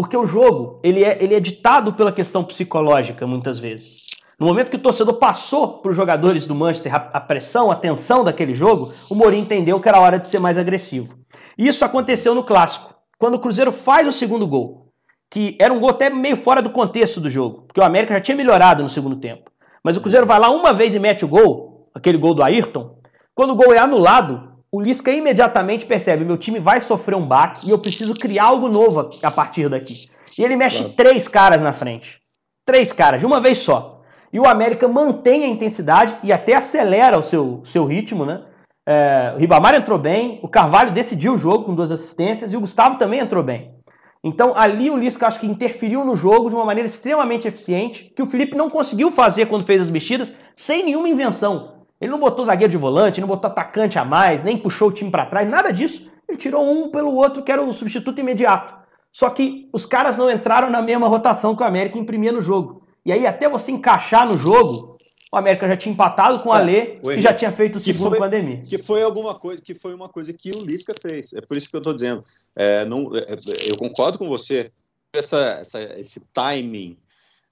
Porque 0.00 0.16
o 0.16 0.24
jogo, 0.24 0.80
ele 0.82 1.04
é, 1.04 1.22
ele 1.22 1.34
é 1.34 1.40
ditado 1.40 1.92
pela 1.92 2.10
questão 2.10 2.42
psicológica, 2.42 3.26
muitas 3.26 3.58
vezes. 3.58 4.06
No 4.38 4.46
momento 4.46 4.70
que 4.70 4.76
o 4.78 4.80
torcedor 4.80 5.18
passou 5.18 5.82
para 5.82 5.90
os 5.90 5.96
jogadores 5.96 6.46
do 6.46 6.54
Manchester 6.54 6.94
a 6.94 7.20
pressão, 7.20 7.70
a 7.70 7.76
tensão 7.76 8.24
daquele 8.24 8.54
jogo, 8.54 8.90
o 9.10 9.14
Mourinho 9.14 9.42
entendeu 9.42 9.78
que 9.78 9.86
era 9.86 10.00
hora 10.00 10.18
de 10.18 10.26
ser 10.28 10.40
mais 10.40 10.56
agressivo. 10.56 11.18
Isso 11.58 11.84
aconteceu 11.84 12.34
no 12.34 12.44
clássico, 12.44 12.94
quando 13.18 13.34
o 13.34 13.38
Cruzeiro 13.38 13.70
faz 13.70 14.08
o 14.08 14.12
segundo 14.12 14.46
gol, 14.46 14.90
que 15.30 15.54
era 15.60 15.70
um 15.70 15.78
gol 15.78 15.90
até 15.90 16.08
meio 16.08 16.38
fora 16.38 16.62
do 16.62 16.70
contexto 16.70 17.20
do 17.20 17.28
jogo, 17.28 17.64
porque 17.66 17.80
o 17.80 17.84
América 17.84 18.14
já 18.14 18.22
tinha 18.22 18.36
melhorado 18.38 18.82
no 18.82 18.88
segundo 18.88 19.16
tempo. 19.16 19.50
Mas 19.84 19.98
o 19.98 20.00
Cruzeiro 20.00 20.24
vai 20.24 20.40
lá 20.40 20.48
uma 20.48 20.72
vez 20.72 20.94
e 20.94 20.98
mete 20.98 21.26
o 21.26 21.28
gol, 21.28 21.84
aquele 21.94 22.16
gol 22.16 22.32
do 22.32 22.42
Ayrton. 22.42 22.96
Quando 23.34 23.50
o 23.50 23.54
gol 23.54 23.74
é 23.74 23.78
anulado, 23.78 24.49
o 24.72 24.80
Lisca 24.80 25.10
imediatamente 25.10 25.86
percebe: 25.86 26.24
meu 26.24 26.38
time 26.38 26.60
vai 26.60 26.80
sofrer 26.80 27.16
um 27.16 27.26
baque 27.26 27.66
e 27.66 27.70
eu 27.70 27.78
preciso 27.78 28.14
criar 28.14 28.44
algo 28.44 28.68
novo 28.68 29.10
a 29.22 29.30
partir 29.30 29.68
daqui. 29.68 30.08
E 30.38 30.44
ele 30.44 30.56
mexe 30.56 30.78
claro. 30.78 30.94
três 30.94 31.26
caras 31.26 31.60
na 31.60 31.72
frente. 31.72 32.20
Três 32.64 32.92
caras, 32.92 33.20
de 33.20 33.26
uma 33.26 33.40
vez 33.40 33.58
só. 33.58 34.02
E 34.32 34.38
o 34.38 34.46
América 34.46 34.86
mantém 34.86 35.44
a 35.44 35.48
intensidade 35.48 36.16
e 36.22 36.32
até 36.32 36.54
acelera 36.54 37.18
o 37.18 37.22
seu, 37.22 37.62
seu 37.64 37.84
ritmo, 37.84 38.24
né? 38.24 38.44
É, 38.86 39.32
o 39.34 39.38
Ribamar 39.38 39.74
entrou 39.74 39.98
bem, 39.98 40.38
o 40.42 40.48
Carvalho 40.48 40.92
decidiu 40.92 41.34
o 41.34 41.38
jogo 41.38 41.64
com 41.64 41.74
duas 41.74 41.90
assistências 41.90 42.52
e 42.52 42.56
o 42.56 42.60
Gustavo 42.60 42.96
também 42.96 43.20
entrou 43.20 43.42
bem. 43.42 43.74
Então 44.22 44.52
ali 44.54 44.90
o 44.90 44.96
Lisca 44.96 45.26
acho 45.26 45.40
que 45.40 45.46
interferiu 45.46 46.04
no 46.04 46.14
jogo 46.14 46.48
de 46.48 46.54
uma 46.54 46.64
maneira 46.64 46.88
extremamente 46.88 47.48
eficiente, 47.48 48.12
que 48.14 48.22
o 48.22 48.26
Felipe 48.26 48.56
não 48.56 48.70
conseguiu 48.70 49.10
fazer 49.10 49.46
quando 49.46 49.64
fez 49.64 49.82
as 49.82 49.90
mexidas, 49.90 50.34
sem 50.54 50.84
nenhuma 50.84 51.08
invenção. 51.08 51.79
Ele 52.00 52.10
não 52.10 52.18
botou 52.18 52.44
zagueiro 52.44 52.70
de 52.70 52.78
volante, 52.78 53.20
não 53.20 53.28
botou 53.28 53.50
atacante 53.50 53.98
a 53.98 54.04
mais, 54.04 54.42
nem 54.42 54.56
puxou 54.56 54.88
o 54.88 54.92
time 54.92 55.10
para 55.10 55.26
trás, 55.26 55.46
nada 55.46 55.70
disso. 55.70 56.10
Ele 56.28 56.38
tirou 56.38 56.64
um 56.64 56.90
pelo 56.90 57.14
outro, 57.14 57.42
que 57.42 57.52
era 57.52 57.62
o 57.62 57.72
substituto 57.72 58.20
imediato. 58.20 58.74
Só 59.12 59.28
que 59.28 59.68
os 59.72 59.84
caras 59.84 60.16
não 60.16 60.30
entraram 60.30 60.70
na 60.70 60.80
mesma 60.80 61.08
rotação 61.08 61.54
que 61.54 61.62
o 61.62 61.66
América 61.66 61.98
imprimia 61.98 62.32
no 62.32 62.40
jogo. 62.40 62.82
E 63.04 63.12
aí, 63.12 63.26
até 63.26 63.48
você 63.48 63.72
encaixar 63.72 64.26
no 64.26 64.36
jogo, 64.36 64.96
o 65.32 65.36
América 65.36 65.68
já 65.68 65.76
tinha 65.76 65.92
empatado 65.92 66.40
com 66.40 66.48
o 66.48 66.52
Alê 66.52 67.00
é, 67.06 67.16
e 67.16 67.20
já 67.20 67.34
tinha 67.34 67.52
feito 67.52 67.76
o 67.76 67.80
segundo 67.80 68.16
com 68.16 68.22
a 68.22 68.26
Ademir. 68.26 68.64
Que 68.66 68.78
foi 68.78 69.02
alguma 69.02 69.34
coisa, 69.34 69.62
que 69.62 69.74
foi 69.74 69.94
uma 69.94 70.08
coisa 70.08 70.32
que 70.32 70.50
o 70.50 70.64
Lisca 70.64 70.92
fez. 70.94 71.32
É 71.32 71.40
por 71.40 71.56
isso 71.56 71.68
que 71.68 71.76
eu 71.76 71.80
estou 71.80 71.92
dizendo. 71.92 72.24
É, 72.54 72.84
não, 72.84 73.14
é, 73.16 73.38
eu 73.68 73.76
concordo 73.76 74.18
com 74.18 74.28
você. 74.28 74.70
Essa, 75.12 75.58
essa, 75.60 75.82
esse 75.98 76.20
timing 76.32 76.96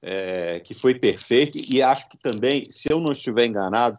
é, 0.01 0.61
que 0.61 0.75
foi 0.75 0.95
perfeito, 0.95 1.59
e 1.59 1.83
acho 1.83 2.09
que 2.09 2.17
também, 2.17 2.71
se 2.71 2.91
eu 2.91 3.01
não 3.01 3.13
estiver 3.13 3.47
enganado, 3.47 3.99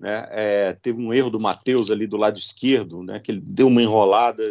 né, 0.00 0.26
é, 0.30 0.72
teve 0.80 1.00
um 1.00 1.12
erro 1.12 1.30
do 1.30 1.38
Matheus 1.38 1.90
ali 1.90 2.06
do 2.06 2.16
lado 2.16 2.38
esquerdo, 2.38 3.02
né, 3.02 3.20
que 3.20 3.30
ele 3.30 3.40
deu 3.40 3.66
uma 3.66 3.82
enrolada, 3.82 4.42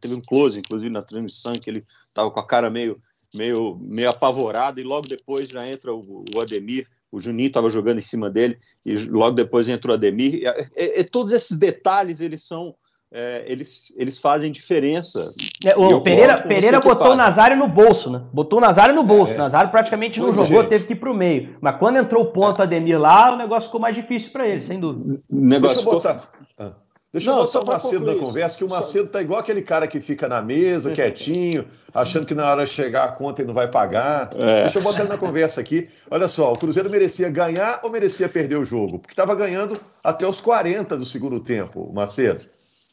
teve 0.00 0.14
um 0.14 0.20
close, 0.20 0.58
inclusive, 0.58 0.90
na 0.90 1.02
transmissão, 1.02 1.52
que 1.52 1.68
ele 1.68 1.84
estava 2.08 2.30
com 2.30 2.40
a 2.40 2.46
cara 2.46 2.70
meio 2.70 3.00
meio, 3.34 3.78
meio 3.80 4.10
apavorado, 4.10 4.80
e 4.80 4.84
logo 4.84 5.08
depois 5.08 5.48
já 5.48 5.66
entra 5.66 5.94
o, 5.94 6.24
o 6.34 6.40
Ademir, 6.40 6.86
o 7.10 7.20
Juninho 7.20 7.48
estava 7.48 7.70
jogando 7.70 7.98
em 7.98 8.02
cima 8.02 8.30
dele, 8.30 8.58
e 8.84 8.96
logo 8.96 9.36
depois 9.36 9.68
entra 9.68 9.90
o 9.90 9.94
Ademir. 9.94 10.34
E, 10.34 10.46
e, 10.76 11.00
e, 11.00 11.04
todos 11.04 11.32
esses 11.32 11.58
detalhes, 11.58 12.20
eles 12.20 12.44
são 12.44 12.74
é, 13.10 13.44
eles, 13.46 13.94
eles 13.96 14.18
fazem 14.18 14.52
diferença. 14.52 15.30
É, 15.64 15.74
o 15.76 16.00
Pereira, 16.00 16.42
Pereira 16.42 16.78
botou 16.78 17.12
o 17.12 17.14
Nazário 17.14 17.56
no 17.56 17.66
bolso, 17.66 18.10
né? 18.10 18.22
Botou 18.32 18.58
o 18.58 18.62
Nazário 18.62 18.94
no 18.94 19.02
bolso. 19.02 19.32
É. 19.32 19.34
O 19.34 19.38
Nazário 19.38 19.70
praticamente 19.70 20.20
pois 20.20 20.36
não 20.36 20.44
jogou, 20.44 20.60
gente. 20.62 20.70
teve 20.70 20.84
que 20.84 20.92
ir 20.92 20.96
para 20.96 21.10
o 21.10 21.14
meio. 21.14 21.56
Mas 21.60 21.76
quando 21.76 21.96
entrou 21.96 22.24
o 22.24 22.32
ponto 22.32 22.62
Ademir 22.62 23.00
lá, 23.00 23.32
o 23.32 23.36
negócio 23.36 23.68
ficou 23.68 23.80
mais 23.80 23.96
difícil 23.96 24.30
para 24.30 24.46
ele, 24.46 24.60
sem 24.60 24.78
dúvida. 24.78 25.20
O 25.30 25.40
negócio 25.40 25.76
Deixa 25.76 25.88
eu 25.88 25.94
botar. 25.94 26.20
Ficou... 26.20 26.46
Ah. 26.58 26.72
Deixa 27.10 27.30
não, 27.30 27.38
eu 27.38 27.44
botar 27.46 27.60
o 27.60 27.66
Macedo 27.66 28.04
na 28.04 28.14
conversa, 28.16 28.58
que 28.58 28.64
o 28.64 28.68
Macedo 28.68 29.06
só... 29.06 29.12
tá 29.12 29.22
igual 29.22 29.40
aquele 29.40 29.62
cara 29.62 29.86
que 29.86 29.98
fica 29.98 30.28
na 30.28 30.42
mesa, 30.42 30.92
quietinho, 30.92 31.64
achando 31.94 32.26
que 32.26 32.34
na 32.34 32.46
hora 32.50 32.66
de 32.66 32.70
chegar 32.70 33.04
a 33.04 33.12
conta 33.12 33.40
ele 33.40 33.46
não 33.46 33.54
vai 33.54 33.66
pagar. 33.66 34.28
É. 34.34 34.64
Deixa 34.64 34.78
eu 34.78 34.82
botar 34.82 35.00
ele 35.00 35.08
na 35.08 35.16
conversa 35.16 35.58
aqui. 35.58 35.88
Olha 36.10 36.28
só, 36.28 36.52
o 36.52 36.58
Cruzeiro 36.58 36.90
merecia 36.90 37.30
ganhar 37.30 37.80
ou 37.82 37.90
merecia 37.90 38.28
perder 38.28 38.56
o 38.56 38.64
jogo? 38.64 38.98
Porque 38.98 39.14
estava 39.14 39.34
ganhando 39.34 39.80
até 40.04 40.26
os 40.26 40.42
40 40.42 40.98
do 40.98 41.04
segundo 41.06 41.40
tempo, 41.40 41.90
Macedo. 41.94 42.44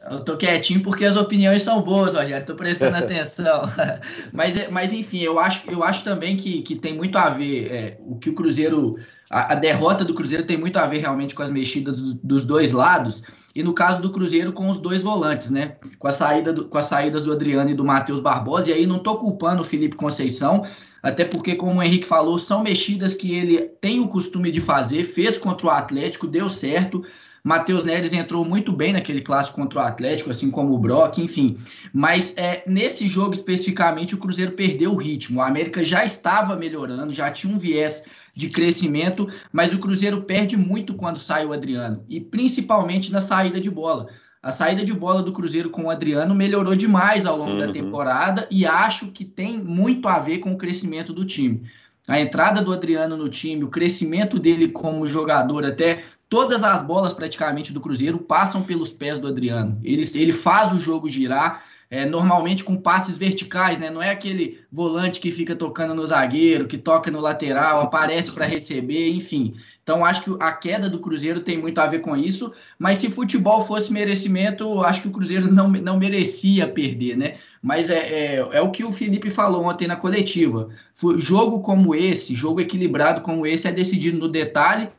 Eu 0.10 0.24
tô 0.24 0.36
quietinho 0.38 0.82
porque 0.82 1.06
as 1.06 1.16
opiniões 1.16 1.64
são 1.64 1.82
boas, 1.82 2.14
Rogério, 2.14 2.46
tô 2.46 2.54
prestando 2.54 2.98
atenção. 2.98 3.64
mas, 4.32 4.70
mas, 4.70 4.94
enfim, 4.94 5.20
eu 5.20 5.40
acho, 5.40 5.70
eu 5.70 5.84
acho 5.84 6.04
também 6.04 6.36
que, 6.36 6.62
que 6.62 6.76
tem 6.76 6.94
muito 6.94 7.18
a 7.18 7.30
ver 7.30 7.72
é, 7.72 7.98
o 8.02 8.16
que 8.18 8.30
o 8.30 8.34
Cruzeiro. 8.34 8.98
A, 9.30 9.54
a, 9.54 9.56
derrota 9.56 10.06
do 10.06 10.14
Cruzeiro 10.14 10.46
tem 10.46 10.58
muito 10.58 10.78
a 10.78 10.86
ver 10.86 11.00
realmente 11.00 11.34
com 11.34 11.42
as 11.42 11.50
mexidas 11.50 12.00
do, 12.00 12.14
dos 12.16 12.46
dois 12.46 12.72
lados. 12.72 13.24
E 13.56 13.64
no 13.64 13.74
caso 13.74 14.02
do 14.02 14.12
Cruzeiro, 14.12 14.54
com 14.54 14.70
os 14.70 14.78
dois 14.78 15.02
volantes, 15.02 15.50
né? 15.50 15.78
Com, 15.98 16.08
a 16.08 16.12
saída 16.12 16.54
do, 16.54 16.66
com 16.66 16.78
as 16.78 16.86
saídas 16.86 17.24
do 17.24 17.32
Adriano 17.32 17.72
e 17.72 17.74
do 17.74 17.84
Matheus 17.84 18.20
Barbosa. 18.20 18.70
E 18.70 18.74
aí 18.74 18.86
não 18.86 19.00
tô 19.00 19.18
culpando 19.18 19.62
o 19.62 19.66
Felipe 19.66 19.96
Conceição, 19.96 20.64
até 21.02 21.24
porque, 21.26 21.56
como 21.56 21.80
o 21.80 21.84
Henrique 21.84 22.06
falou, 22.06 22.38
são 22.38 22.62
mexidas 22.62 23.16
que 23.16 23.34
ele 23.34 23.62
tem 23.82 24.00
o 24.00 24.08
costume 24.08 24.52
de 24.52 24.60
fazer, 24.60 25.04
fez 25.04 25.38
contra 25.38 25.68
o 25.68 25.70
Atlético, 25.72 26.28
deu 26.28 26.50
certo. 26.50 27.04
Matheus 27.46 27.86
Neres 27.86 28.12
entrou 28.12 28.44
muito 28.44 28.72
bem 28.72 28.92
naquele 28.92 29.22
clássico 29.22 29.62
contra 29.62 29.78
o 29.78 29.84
Atlético, 29.84 30.32
assim 30.32 30.50
como 30.50 30.74
o 30.74 30.80
Brock, 30.80 31.20
enfim. 31.20 31.56
Mas 31.94 32.36
é, 32.38 32.64
nesse 32.66 33.08
jogo 33.08 33.36
especificamente, 33.36 34.16
o 34.16 34.18
Cruzeiro 34.18 34.54
perdeu 34.54 34.92
o 34.92 34.96
ritmo. 34.96 35.40
O 35.40 35.44
América 35.44 35.84
já 35.84 36.04
estava 36.04 36.56
melhorando, 36.56 37.14
já 37.14 37.30
tinha 37.30 37.54
um 37.54 37.60
viés 37.60 38.04
de 38.34 38.50
crescimento, 38.50 39.30
mas 39.54 39.76
o 39.76 39.78
Cruzeiro 39.78 40.24
perde 40.24 40.58
muito 40.58 40.96
quando 40.96 41.20
sai 41.20 41.46
o 41.46 41.54
Adriano, 41.54 42.04
e 42.10 42.20
principalmente 42.20 43.12
na 43.12 43.20
saída 43.20 43.62
de 43.62 43.70
bola. 43.70 44.08
A 44.42 44.50
saída 44.50 44.84
de 44.84 44.94
bola 44.94 45.22
do 45.22 45.32
Cruzeiro 45.32 45.70
com 45.70 45.84
o 45.84 45.90
Adriano 45.92 46.34
melhorou 46.34 46.76
demais 46.76 47.28
ao 47.28 47.38
longo 47.38 47.52
uhum. 47.52 47.60
da 47.60 47.72
temporada 47.72 48.48
e 48.50 48.66
acho 48.66 49.12
que 49.12 49.24
tem 49.24 49.60
muito 49.60 50.08
a 50.08 50.18
ver 50.18 50.40
com 50.40 50.52
o 50.52 50.58
crescimento 50.58 51.14
do 51.14 51.24
time. 51.24 51.62
A 52.08 52.20
entrada 52.20 52.62
do 52.62 52.72
Adriano 52.72 53.18
no 53.18 53.28
time, 53.28 53.64
o 53.64 53.70
crescimento 53.70 54.38
dele 54.38 54.68
como 54.68 55.08
jogador, 55.08 55.66
até 55.66 56.04
todas 56.30 56.64
as 56.64 56.82
bolas 56.82 57.14
praticamente 57.14 57.72
do 57.72 57.82
Cruzeiro 57.82 58.18
passam 58.20 58.64
pelos 58.64 58.90
pés 58.90 59.20
do 59.20 59.28
Adriano. 59.28 59.80
Ele, 59.84 60.04
ele 60.16 60.32
faz 60.32 60.74
o 60.74 60.80
jogo 60.80 61.10
girar, 61.10 61.64
é, 61.90 62.06
normalmente 62.06 62.64
com 62.64 62.76
passes 62.76 63.16
verticais, 63.16 63.78
né? 63.78 63.92
Não 63.92 64.02
é 64.02 64.10
aquele 64.10 64.60
volante 64.72 65.20
que 65.20 65.32
fica 65.32 65.56
tocando 65.56 65.94
no 65.94 66.06
zagueiro, 66.06 66.68
que 66.68 66.78
toca 66.78 67.12
no 67.12 67.20
lateral, 67.20 67.82
aparece 67.82 68.32
para 68.32 68.46
receber, 68.46 69.12
enfim. 69.12 69.56
Então 69.84 70.04
acho 70.04 70.24
que 70.24 70.36
a 70.40 70.52
queda 70.52 70.90
do 70.90 71.00
Cruzeiro 71.00 71.42
tem 71.42 71.60
muito 71.60 71.80
a 71.80 71.86
ver 71.86 72.00
com 72.00 72.18
isso, 72.18 72.52
mas 72.80 72.98
se 72.98 73.12
futebol 73.12 73.62
fosse 73.62 73.94
merecimento, 73.94 74.82
acho 74.82 75.04
que 75.04 75.08
o 75.08 75.12
Cruzeiro 75.12 75.52
não, 75.54 75.70
não 75.70 76.00
merecia 76.00 76.68
perder, 76.68 77.16
né? 77.16 77.36
Mas 77.62 77.92
é, 77.92 78.00
é, 78.00 78.36
é 78.54 78.62
o 78.62 78.72
que 78.72 78.84
o 78.84 78.92
Felipe 78.92 79.30
falou 79.30 79.64
ontem 79.66 79.88
na 79.88 79.96
coletiva. 79.96 80.70
Jogo 81.18 81.60
como 81.60 81.94
esse, 81.94 82.34
jogo 82.34 82.60
equilibrado 82.60 83.22
como 83.22 83.46
esse, 83.46 83.68
é 83.68 83.72
decidido 83.72 84.18
no 84.18 84.28
detalhe 84.28 84.90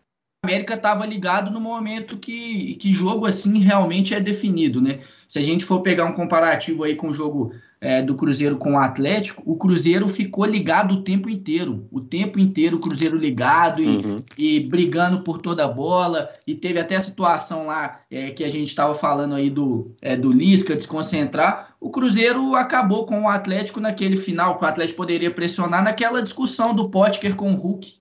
América 0.45 0.75
estava 0.75 1.05
ligado 1.05 1.51
no 1.51 1.61
momento 1.61 2.17
que, 2.17 2.75
que 2.75 2.93
jogo 2.93 3.27
assim 3.27 3.59
realmente 3.59 4.15
é 4.15 4.21
definido, 4.21 4.81
né? 4.81 5.01
Se 5.27 5.41
a 5.41 5.43
gente 5.43 5.65
for 5.65 5.81
pegar 5.81 6.05
um 6.05 6.13
comparativo 6.13 6.85
aí 6.85 6.95
com 6.95 7.09
o 7.09 7.13
jogo 7.13 7.53
é, 7.81 8.01
do 8.01 8.15
Cruzeiro 8.15 8.57
com 8.57 8.75
o 8.75 8.79
Atlético, 8.79 9.43
o 9.45 9.57
Cruzeiro 9.57 10.09
ficou 10.09 10.45
ligado 10.45 10.93
o 10.93 11.03
tempo 11.03 11.29
inteiro. 11.29 11.89
O 11.91 12.01
tempo 12.01 12.39
inteiro 12.39 12.77
o 12.77 12.81
Cruzeiro 12.81 13.19
ligado 13.19 13.83
e, 13.83 13.87
uhum. 13.87 14.23
e 14.39 14.61
brigando 14.61 15.23
por 15.23 15.39
toda 15.39 15.65
a 15.65 15.69
bola. 15.69 16.31
E 16.47 16.55
teve 16.55 16.79
até 16.79 16.95
a 16.95 17.01
situação 17.01 17.67
lá 17.67 18.01
é, 18.09 18.31
que 18.31 18.45
a 18.45 18.49
gente 18.49 18.69
estava 18.69 18.95
falando 18.95 19.35
aí 19.35 19.51
do, 19.51 19.93
é, 20.01 20.17
do 20.17 20.31
Lisca 20.31 20.77
desconcentrar. 20.77 21.75
O 21.81 21.91
Cruzeiro 21.91 22.55
acabou 22.55 23.05
com 23.05 23.23
o 23.23 23.29
Atlético 23.29 23.81
naquele 23.81 24.17
final, 24.17 24.57
que 24.59 24.65
o 24.65 24.69
Atlético 24.69 24.97
poderia 24.97 25.31
pressionar 25.31 25.83
naquela 25.83 26.23
discussão 26.23 26.73
do 26.73 26.89
Potker 26.89 27.35
com 27.35 27.53
o 27.53 27.57
Hulk 27.57 27.97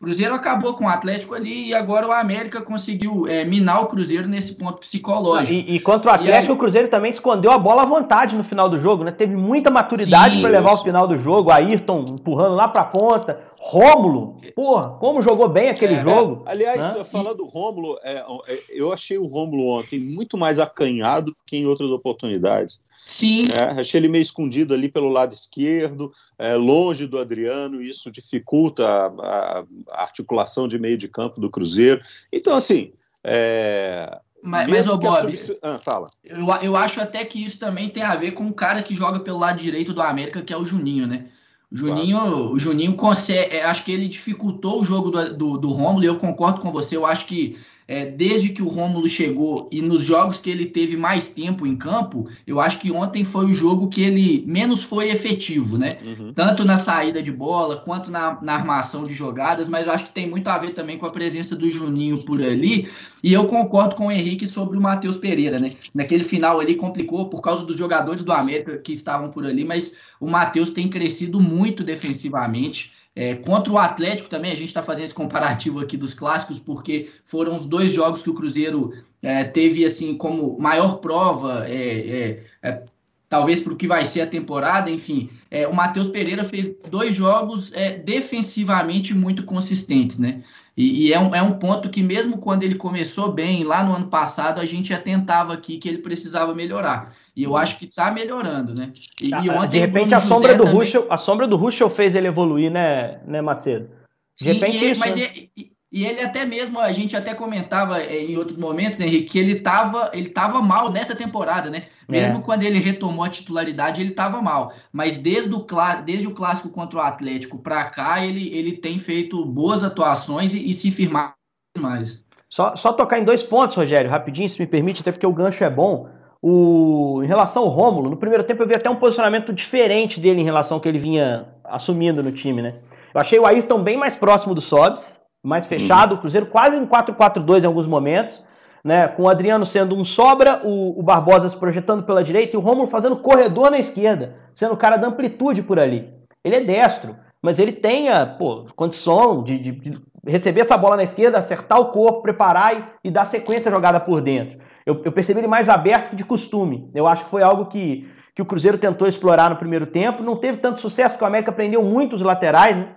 Cruzeiro 0.00 0.32
acabou 0.32 0.74
com 0.74 0.84
o 0.84 0.88
Atlético 0.88 1.34
ali 1.34 1.68
e 1.68 1.74
agora 1.74 2.06
o 2.06 2.12
América 2.12 2.60
conseguiu 2.60 3.26
é, 3.26 3.44
minar 3.44 3.82
o 3.82 3.86
Cruzeiro 3.86 4.28
nesse 4.28 4.54
ponto 4.54 4.78
psicológico. 4.78 5.52
E, 5.52 5.74
e 5.74 5.80
contra 5.80 6.12
o 6.12 6.14
Atlético, 6.14 6.52
aí... 6.52 6.56
o 6.56 6.56
Cruzeiro 6.56 6.88
também 6.88 7.10
escondeu 7.10 7.50
a 7.50 7.58
bola 7.58 7.82
à 7.82 7.84
vontade 7.84 8.36
no 8.36 8.44
final 8.44 8.68
do 8.68 8.80
jogo, 8.80 9.02
né? 9.02 9.10
Teve 9.10 9.34
muita 9.34 9.72
maturidade 9.72 10.40
para 10.40 10.50
levar 10.50 10.74
o 10.74 10.84
final 10.84 11.08
do 11.08 11.18
jogo. 11.18 11.50
Ayrton 11.50 12.04
empurrando 12.10 12.54
lá 12.54 12.68
para 12.68 12.82
a 12.82 12.86
ponta. 12.86 13.40
Rômulo, 13.60 14.40
porra, 14.54 14.90
como 14.98 15.20
jogou 15.20 15.48
bem 15.48 15.68
aquele 15.68 15.94
é, 15.94 16.00
jogo. 16.00 16.44
É. 16.46 16.52
Aliás, 16.52 16.96
né? 16.96 17.04
falando 17.04 17.38
do 17.38 17.46
Rômulo, 17.46 17.98
é, 18.02 18.24
é, 18.46 18.62
eu 18.70 18.92
achei 18.92 19.18
o 19.18 19.26
Rômulo 19.26 19.66
ontem 19.78 19.98
muito 19.98 20.38
mais 20.38 20.58
acanhado 20.58 21.36
que 21.44 21.56
em 21.56 21.66
outras 21.66 21.90
oportunidades. 21.90 22.80
Sim. 23.02 23.48
É, 23.58 23.80
achei 23.80 23.98
ele 23.98 24.08
meio 24.08 24.22
escondido 24.22 24.74
ali 24.74 24.88
pelo 24.88 25.08
lado 25.08 25.34
esquerdo, 25.34 26.12
é, 26.38 26.54
longe 26.54 27.06
do 27.06 27.18
Adriano, 27.18 27.82
isso 27.82 28.10
dificulta 28.10 28.86
a, 28.86 29.06
a, 29.06 29.64
a, 29.90 30.02
articulação 30.02 30.68
de 30.68 30.78
meio 30.78 30.96
de 30.96 31.08
campo 31.08 31.40
do 31.40 31.50
Cruzeiro. 31.50 32.00
Então, 32.32 32.54
assim. 32.54 32.92
É, 33.24 34.18
mas, 34.42 34.68
mas 34.68 34.88
ô 34.88 34.96
Bob, 34.96 35.34
ah, 35.62 35.76
fala. 35.76 36.10
Eu, 36.22 36.46
eu 36.62 36.76
acho 36.76 37.00
até 37.00 37.24
que 37.24 37.44
isso 37.44 37.58
também 37.58 37.88
tem 37.88 38.02
a 38.02 38.14
ver 38.14 38.32
com 38.32 38.46
o 38.46 38.54
cara 38.54 38.82
que 38.82 38.94
joga 38.94 39.18
pelo 39.20 39.38
lado 39.38 39.60
direito 39.60 39.92
do 39.92 40.00
América, 40.00 40.42
que 40.42 40.52
é 40.52 40.56
o 40.56 40.64
Juninho, 40.64 41.06
né? 41.06 41.26
O 41.70 41.76
Juninho, 41.76 42.18
claro. 42.18 42.52
o 42.52 42.58
Juninho 42.58 42.94
consegue. 42.94 43.56
É, 43.56 43.64
acho 43.64 43.84
que 43.84 43.92
ele 43.92 44.08
dificultou 44.08 44.80
o 44.80 44.84
jogo 44.84 45.10
do, 45.10 45.36
do, 45.36 45.58
do 45.58 45.68
Romulo, 45.68 46.02
e 46.02 46.06
eu 46.06 46.16
concordo 46.16 46.60
com 46.60 46.72
você. 46.72 46.96
Eu 46.96 47.04
acho 47.04 47.26
que 47.26 47.58
é, 47.88 48.04
desde 48.04 48.50
que 48.50 48.62
o 48.62 48.68
Rômulo 48.68 49.08
chegou 49.08 49.66
e 49.72 49.80
nos 49.80 50.04
jogos 50.04 50.38
que 50.38 50.50
ele 50.50 50.66
teve 50.66 50.94
mais 50.94 51.30
tempo 51.30 51.66
em 51.66 51.74
campo, 51.74 52.28
eu 52.46 52.60
acho 52.60 52.78
que 52.78 52.92
ontem 52.92 53.24
foi 53.24 53.46
o 53.46 53.54
jogo 53.54 53.88
que 53.88 54.02
ele 54.02 54.44
menos 54.46 54.82
foi 54.82 55.08
efetivo, 55.08 55.78
né? 55.78 55.92
Uhum. 56.06 56.32
Tanto 56.34 56.66
na 56.66 56.76
saída 56.76 57.22
de 57.22 57.32
bola 57.32 57.80
quanto 57.80 58.10
na, 58.10 58.38
na, 58.42 58.52
armação 58.52 59.06
de 59.06 59.14
jogadas, 59.14 59.70
mas 59.70 59.86
eu 59.86 59.92
acho 59.94 60.04
que 60.04 60.12
tem 60.12 60.28
muito 60.28 60.48
a 60.48 60.58
ver 60.58 60.74
também 60.74 60.98
com 60.98 61.06
a 61.06 61.10
presença 61.10 61.56
do 61.56 61.70
Juninho 61.70 62.18
por 62.24 62.42
ali. 62.42 62.86
E 63.22 63.32
eu 63.32 63.46
concordo 63.46 63.94
com 63.94 64.08
o 64.08 64.12
Henrique 64.12 64.46
sobre 64.46 64.76
o 64.76 64.82
Matheus 64.82 65.16
Pereira, 65.16 65.58
né? 65.58 65.70
Naquele 65.94 66.24
final 66.24 66.60
ali 66.60 66.74
complicou 66.74 67.30
por 67.30 67.40
causa 67.40 67.64
dos 67.64 67.78
jogadores 67.78 68.22
do 68.22 68.32
América 68.32 68.76
que 68.76 68.92
estavam 68.92 69.30
por 69.30 69.46
ali, 69.46 69.64
mas 69.64 69.94
o 70.20 70.28
Matheus 70.28 70.68
tem 70.68 70.88
crescido 70.90 71.40
muito 71.40 71.82
defensivamente. 71.82 72.97
É, 73.20 73.34
contra 73.34 73.72
o 73.72 73.78
Atlético 73.78 74.28
também, 74.28 74.52
a 74.52 74.54
gente 74.54 74.68
está 74.68 74.80
fazendo 74.80 75.06
esse 75.06 75.14
comparativo 75.14 75.80
aqui 75.80 75.96
dos 75.96 76.14
clássicos, 76.14 76.60
porque 76.60 77.10
foram 77.24 77.52
os 77.52 77.66
dois 77.66 77.92
jogos 77.92 78.22
que 78.22 78.30
o 78.30 78.34
Cruzeiro 78.34 78.92
é, 79.20 79.42
teve 79.42 79.84
assim 79.84 80.16
como 80.16 80.56
maior 80.56 80.98
prova, 80.98 81.66
é, 81.66 81.72
é, 81.82 82.44
é 82.62 82.84
talvez 83.28 83.58
para 83.60 83.72
o 83.72 83.76
que 83.76 83.88
vai 83.88 84.04
ser 84.04 84.20
a 84.20 84.26
temporada, 84.28 84.88
enfim. 84.88 85.30
É, 85.50 85.66
o 85.66 85.74
Matheus 85.74 86.06
Pereira 86.06 86.44
fez 86.44 86.72
dois 86.88 87.12
jogos 87.12 87.72
defensivamente 88.04 89.12
muito 89.12 89.42
consistentes, 89.42 90.20
né? 90.20 90.44
E, 90.76 91.08
e 91.08 91.12
é, 91.12 91.18
um, 91.18 91.34
é 91.34 91.42
um 91.42 91.58
ponto 91.58 91.90
que, 91.90 92.04
mesmo 92.04 92.38
quando 92.38 92.62
ele 92.62 92.76
começou 92.76 93.32
bem, 93.32 93.64
lá 93.64 93.82
no 93.82 93.96
ano 93.96 94.06
passado, 94.06 94.60
a 94.60 94.64
gente 94.64 94.94
atentava 94.94 95.52
aqui 95.54 95.76
que 95.78 95.88
ele 95.88 95.98
precisava 95.98 96.54
melhorar. 96.54 97.12
E 97.38 97.44
eu 97.44 97.56
acho 97.56 97.78
que 97.78 97.84
está 97.84 98.10
melhorando, 98.10 98.74
né? 98.74 98.92
E, 99.22 99.28
e 99.30 99.48
ontem 99.48 99.68
de 99.68 99.78
repente 99.78 100.12
a 100.12 100.18
sombra 100.18 100.56
do 100.56 100.64
também... 100.64 100.80
Ruschel, 100.80 101.06
a 101.08 101.16
sombra 101.16 101.46
do 101.46 101.54
Ruschel 101.56 101.88
fez 101.88 102.16
ele 102.16 102.26
evoluir, 102.26 102.68
né, 102.68 103.20
né 103.24 103.40
Macedo? 103.40 103.88
De 104.36 104.44
Sim, 104.44 104.52
repente 104.54 104.84
e, 104.84 104.90
isso, 104.90 104.98
mas 104.98 105.14
né? 105.14 105.30
e, 105.56 105.70
e, 105.92 106.04
ele 106.04 106.20
até 106.20 106.44
mesmo, 106.44 106.80
a 106.80 106.90
gente 106.90 107.16
até 107.16 107.34
comentava 107.34 108.02
é, 108.02 108.24
em 108.24 108.36
outros 108.36 108.58
momentos, 108.58 108.98
Henrique, 108.98 109.30
que 109.30 109.38
ele 109.38 109.52
estava 109.52 110.10
ele 110.12 110.30
tava 110.30 110.60
mal 110.60 110.90
nessa 110.90 111.14
temporada, 111.14 111.70
né? 111.70 111.84
Mesmo 112.08 112.38
é. 112.38 112.40
quando 112.40 112.64
ele 112.64 112.80
retomou 112.80 113.24
a 113.24 113.28
titularidade, 113.28 114.00
ele 114.00 114.10
estava 114.10 114.42
mal. 114.42 114.72
Mas 114.92 115.16
desde 115.16 115.54
o, 115.54 115.64
desde 116.04 116.26
o 116.26 116.34
clássico 116.34 116.70
contra 116.70 116.98
o 116.98 117.02
Atlético 117.02 117.56
para 117.58 117.84
cá, 117.84 118.26
ele, 118.26 118.52
ele 118.52 118.72
tem 118.72 118.98
feito 118.98 119.44
boas 119.44 119.84
atuações 119.84 120.54
e, 120.54 120.68
e 120.68 120.74
se 120.74 120.90
firmar 120.90 121.36
mais. 121.78 122.24
Só, 122.48 122.74
só 122.74 122.92
tocar 122.92 123.20
em 123.20 123.24
dois 123.24 123.44
pontos, 123.44 123.76
Rogério, 123.76 124.10
rapidinho, 124.10 124.48
se 124.48 124.58
me 124.58 124.66
permite, 124.66 125.02
até 125.02 125.12
porque 125.12 125.26
o 125.26 125.32
gancho 125.32 125.62
é 125.62 125.70
bom. 125.70 126.17
O, 126.40 127.20
em 127.22 127.26
relação 127.26 127.64
ao 127.64 127.68
Rômulo, 127.68 128.10
no 128.10 128.16
primeiro 128.16 128.44
tempo 128.44 128.62
eu 128.62 128.66
vi 128.66 128.76
até 128.76 128.88
um 128.88 128.96
posicionamento 128.96 129.52
diferente 129.52 130.20
dele 130.20 130.40
em 130.40 130.44
relação 130.44 130.76
ao 130.76 130.80
que 130.80 130.88
ele 130.88 130.98
vinha 130.98 131.48
assumindo 131.64 132.22
no 132.22 132.30
time, 132.30 132.62
né? 132.62 132.76
Eu 133.12 133.20
achei 133.20 133.38
o 133.38 133.46
Ayrton 133.46 133.82
bem 133.82 133.96
mais 133.96 134.14
próximo 134.14 134.54
do 134.54 134.60
Sobs, 134.60 135.18
mais 135.42 135.66
fechado, 135.66 136.14
o 136.14 136.18
Cruzeiro 136.18 136.46
quase 136.46 136.76
em 136.76 136.86
4-4-2 136.86 137.64
em 137.64 137.66
alguns 137.66 137.86
momentos, 137.86 138.42
né? 138.84 139.08
Com 139.08 139.24
o 139.24 139.28
Adriano 139.28 139.64
sendo 139.64 139.96
um 139.96 140.04
sobra, 140.04 140.60
o, 140.64 140.98
o 140.98 141.02
Barbosa 141.02 141.48
se 141.48 141.56
projetando 141.56 142.04
pela 142.04 142.22
direita 142.22 142.54
e 142.54 142.58
o 142.58 142.62
Rômulo 142.62 142.86
fazendo 142.86 143.16
corredor 143.16 143.70
na 143.70 143.78
esquerda, 143.78 144.36
sendo 144.54 144.74
o 144.74 144.78
cara 144.78 144.96
da 144.96 145.08
amplitude 145.08 145.62
por 145.62 145.80
ali. 145.80 146.12
Ele 146.44 146.56
é 146.56 146.60
destro, 146.60 147.16
mas 147.42 147.58
ele 147.58 147.72
tem 147.72 148.10
a 148.10 148.24
pô, 148.24 148.66
condição 148.76 149.42
de, 149.42 149.58
de, 149.58 149.72
de 149.72 149.94
receber 150.24 150.60
essa 150.60 150.76
bola 150.76 150.96
na 150.96 151.02
esquerda, 151.02 151.38
acertar 151.38 151.80
o 151.80 151.86
corpo, 151.86 152.22
preparar 152.22 152.76
e, 152.76 153.08
e 153.08 153.10
dar 153.10 153.24
sequência 153.24 153.70
jogada 153.70 153.98
por 153.98 154.20
dentro. 154.20 154.58
Eu, 154.88 155.02
eu 155.04 155.12
percebi 155.12 155.40
ele 155.40 155.46
mais 155.46 155.68
aberto 155.68 156.08
que 156.08 156.16
de 156.16 156.24
costume. 156.24 156.90
Eu 156.94 157.06
acho 157.06 157.24
que 157.24 157.30
foi 157.30 157.42
algo 157.42 157.66
que, 157.66 158.08
que 158.34 158.40
o 158.40 158.46
Cruzeiro 158.46 158.78
tentou 158.78 159.06
explorar 159.06 159.50
no 159.50 159.56
primeiro 159.56 159.86
tempo. 159.86 160.22
Não 160.22 160.34
teve 160.34 160.56
tanto 160.56 160.80
sucesso, 160.80 161.14
porque 161.14 161.24
o 161.24 161.26
América 161.28 161.52
prendeu 161.52 161.82
muito 161.82 162.16
os 162.16 162.22
laterais, 162.22 162.78
né? 162.78 162.88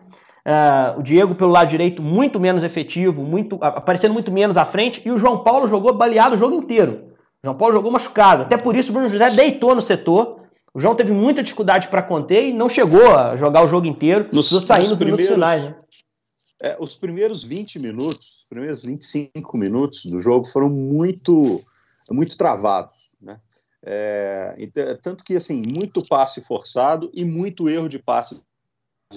Uh, 0.43 0.99
o 0.99 1.03
Diego 1.03 1.35
pelo 1.35 1.51
lado 1.51 1.69
direito 1.69 2.01
muito 2.01 2.39
menos 2.39 2.63
efetivo, 2.63 3.21
muito 3.21 3.59
aparecendo 3.61 4.13
muito 4.13 4.31
menos 4.31 4.57
à 4.57 4.65
frente, 4.65 4.99
e 5.05 5.11
o 5.11 5.17
João 5.17 5.43
Paulo 5.43 5.67
jogou 5.67 5.93
baleado 5.93 6.33
o 6.33 6.37
jogo 6.37 6.55
inteiro. 6.55 7.11
O 7.43 7.45
João 7.45 7.57
Paulo 7.57 7.73
jogou 7.73 7.91
machucado. 7.91 8.43
Até 8.43 8.57
por 8.57 8.75
isso 8.75 8.89
o 8.89 8.93
Bruno 8.93 9.09
José 9.09 9.29
deitou 9.29 9.75
no 9.75 9.81
setor. 9.81 10.39
O 10.73 10.79
João 10.79 10.95
teve 10.95 11.11
muita 11.11 11.43
dificuldade 11.43 11.89
para 11.89 12.01
conter 12.01 12.47
e 12.47 12.53
não 12.53 12.69
chegou 12.69 13.13
a 13.15 13.35
jogar 13.35 13.63
o 13.63 13.67
jogo 13.67 13.85
inteiro. 13.85 14.29
Nos, 14.31 14.47
saindo 14.65 14.89
nos 14.89 14.97
primeiros, 14.97 15.27
finais, 15.27 15.65
né? 15.65 15.75
é, 16.61 16.77
os 16.79 16.95
primeiros 16.95 17.43
20 17.43 17.79
minutos, 17.79 18.39
os 18.39 18.45
primeiros 18.47 18.81
25 18.83 19.57
minutos 19.57 20.05
do 20.05 20.19
jogo 20.21 20.45
foram 20.45 20.69
muito, 20.69 21.61
muito 22.13 22.37
travados. 22.37 23.15
Né? 23.21 23.39
É, 23.83 24.55
tanto 25.01 25.23
que 25.23 25.35
assim, 25.35 25.61
muito 25.67 26.05
passe 26.07 26.41
forçado 26.41 27.09
e 27.13 27.25
muito 27.25 27.67
erro 27.67 27.89
de 27.89 27.97
passe 27.97 28.39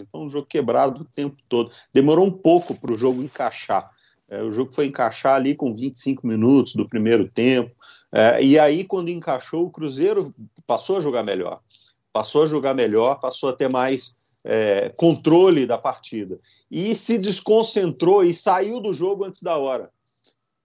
então, 0.01 0.23
um 0.23 0.29
jogo 0.29 0.47
quebrado 0.47 1.03
o 1.03 1.05
tempo 1.05 1.37
todo. 1.49 1.71
Demorou 1.93 2.27
um 2.27 2.31
pouco 2.31 2.75
para 2.75 2.93
o 2.93 2.99
jogo 2.99 3.23
encaixar. 3.23 3.91
É, 4.29 4.43
o 4.43 4.51
jogo 4.51 4.73
foi 4.73 4.87
encaixar 4.87 5.35
ali 5.35 5.55
com 5.55 5.75
25 5.75 6.27
minutos 6.27 6.75
do 6.75 6.89
primeiro 6.89 7.29
tempo. 7.29 7.75
É, 8.13 8.43
e 8.43 8.59
aí, 8.59 8.85
quando 8.85 9.11
encaixou, 9.11 9.67
o 9.67 9.71
Cruzeiro 9.71 10.35
passou 10.67 10.99
a 10.99 11.01
jogar 11.01 11.23
melhor. 11.23 11.61
Passou 12.13 12.45
a 12.45 12.47
jogar 12.47 12.75
melhor, 12.75 13.21
passou 13.21 13.49
a 13.49 13.53
ter 13.53 13.69
mais 13.69 14.17
é, 14.45 14.91
controle 14.97 15.67
da 15.67 15.79
partida. 15.79 16.39
E 16.71 16.95
se 16.95 17.19
desconcentrou 17.19 18.25
e 18.25 18.33
saiu 18.33 18.81
do 18.81 18.93
jogo 18.93 19.25
antes 19.25 19.43
da 19.43 19.57
hora. 19.57 19.91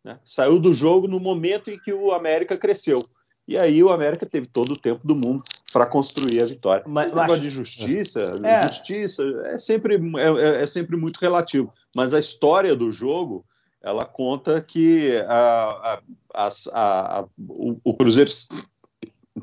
Né? 0.04 0.20
Saiu 0.24 0.60
do 0.60 0.74
jogo 0.74 1.08
no 1.08 1.20
momento 1.20 1.70
em 1.70 1.80
que 1.80 1.94
o 1.94 2.12
América 2.12 2.58
cresceu. 2.58 3.04
E 3.48 3.58
aí 3.58 3.84
o 3.84 3.92
América 3.92 4.26
teve 4.26 4.46
todo 4.46 4.74
o 4.74 4.80
tempo 4.80 5.06
do 5.06 5.16
mundo 5.16 5.44
para 5.74 5.86
construir 5.86 6.42
a 6.42 6.46
vitória. 6.46 6.84
Mas, 6.88 7.08
Esse 7.08 7.16
negócio 7.16 7.34
acho... 7.34 7.42
de 7.42 7.50
justiça, 7.50 8.26
é. 8.44 8.68
justiça 8.68 9.24
é 9.46 9.58
sempre, 9.58 9.96
é, 9.96 10.60
é, 10.60 10.62
é, 10.62 10.66
sempre 10.66 10.96
muito 10.96 11.18
relativo. 11.18 11.74
Mas 11.96 12.14
a 12.14 12.20
história 12.20 12.76
do 12.76 12.92
jogo, 12.92 13.44
ela 13.82 14.06
conta 14.06 14.62
que 14.62 15.18
a, 15.28 16.00
a, 16.34 16.50
a, 16.74 17.26
o, 17.48 17.80
o, 17.84 17.94
Cruzeiro, 17.96 18.30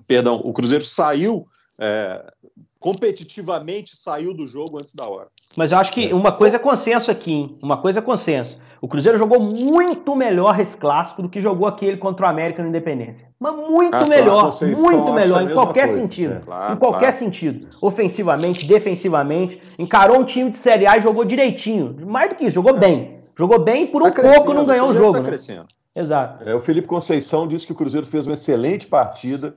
perdão, 0.06 0.40
o 0.44 0.52
Cruzeiro 0.52 0.84
saiu 0.84 1.48
é, 1.78 2.32
competitivamente 2.78 3.96
saiu 3.96 4.32
do 4.32 4.46
jogo 4.46 4.78
antes 4.78 4.94
da 4.94 5.08
hora. 5.08 5.28
Mas 5.56 5.72
eu 5.72 5.78
acho 5.78 5.92
que 5.92 6.12
uma 6.12 6.30
coisa 6.30 6.56
é 6.56 6.60
consenso 6.60 7.10
aqui, 7.10 7.32
hein? 7.32 7.58
uma 7.60 7.78
coisa 7.78 7.98
é 7.98 8.02
consenso. 8.02 8.56
O 8.80 8.88
Cruzeiro 8.88 9.18
jogou 9.18 9.40
muito 9.40 10.14
melhor 10.14 10.58
esse 10.60 10.76
clássico 10.76 11.22
do 11.22 11.28
que 11.28 11.40
jogou 11.40 11.66
aquele 11.66 11.96
contra 11.96 12.26
o 12.26 12.28
América 12.28 12.62
no 12.62 12.68
Independência. 12.68 13.28
Mas 13.38 13.54
muito 13.54 13.94
ah, 13.94 14.06
melhor, 14.08 14.50
muito 14.76 15.12
melhor, 15.12 15.42
em 15.42 15.54
qualquer 15.54 15.86
coisa. 15.86 16.02
sentido. 16.02 16.34
É, 16.34 16.40
claro, 16.40 16.74
em 16.74 16.76
qualquer 16.76 16.98
claro. 16.98 17.16
sentido. 17.16 17.68
Ofensivamente, 17.80 18.66
defensivamente. 18.66 19.60
Encarou 19.78 20.18
um 20.18 20.24
time 20.24 20.50
de 20.50 20.58
Série 20.58 20.86
A 20.86 20.96
e 20.98 21.00
jogou 21.00 21.24
direitinho. 21.24 21.96
Mais 22.06 22.28
do 22.28 22.36
que 22.36 22.44
isso, 22.44 22.54
jogou 22.54 22.76
é. 22.76 22.78
bem. 22.78 23.20
Jogou 23.38 23.58
bem 23.58 23.84
e 23.84 23.86
por 23.86 24.02
tá 24.02 24.08
um 24.08 24.34
pouco 24.34 24.54
não 24.54 24.64
ganhou 24.64 24.88
o, 24.88 24.90
o 24.90 24.94
jogo. 24.94 25.12
Tá 25.14 25.20
né? 25.20 25.26
crescendo. 25.26 25.66
Exato. 25.94 26.48
É, 26.48 26.54
o 26.54 26.60
Felipe 26.60 26.86
Conceição 26.86 27.46
disse 27.46 27.66
que 27.66 27.72
o 27.72 27.76
Cruzeiro 27.76 28.06
fez 28.06 28.26
uma 28.26 28.34
excelente 28.34 28.86
partida 28.86 29.54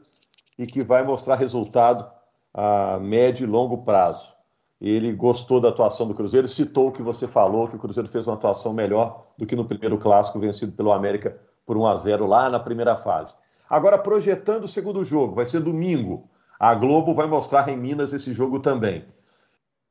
e 0.58 0.66
que 0.66 0.84
vai 0.84 1.04
mostrar 1.04 1.36
resultado 1.36 2.06
a 2.54 2.98
médio 3.00 3.46
e 3.46 3.48
longo 3.48 3.80
prazo. 3.80 4.39
Ele 4.82 5.12
gostou 5.12 5.60
da 5.60 5.70
atuação 5.70 6.08
do 6.08 6.14
Cruzeiro, 6.14 6.48
citou 6.48 6.88
o 6.88 6.92
que 6.92 7.02
você 7.02 7.28
falou, 7.28 7.68
que 7.68 7.76
o 7.76 7.80
Cruzeiro 7.80 8.08
fez 8.08 8.28
uma 8.28 8.36
atuação 8.36 8.72
melhor 8.72 9.28
do 9.38 9.46
que 9.46 9.56
no 9.56 9.66
primeiro 9.66 9.98
clássico 9.98 10.40
vencido 10.40 10.72
pelo 10.72 10.94
América 10.94 11.38
por 11.66 11.76
1 11.78 11.88
a 11.88 11.96
0 11.98 12.26
lá 12.26 12.50
na 12.50 12.60
primeira 12.60 12.96
fase. 12.96 13.36
Agora, 13.70 13.98
projetando 13.98 14.64
o 14.64 14.68
segundo 14.68 15.04
jogo, 15.04 15.36
vai 15.36 15.46
ser 15.46 15.60
domingo. 15.60 16.30
A 16.60 16.74
Globo 16.74 17.14
vai 17.14 17.28
mostrar 17.28 17.68
em 17.70 17.78
Minas 17.78 18.14
esse 18.14 18.34
jogo 18.34 18.60
também. 18.60 19.06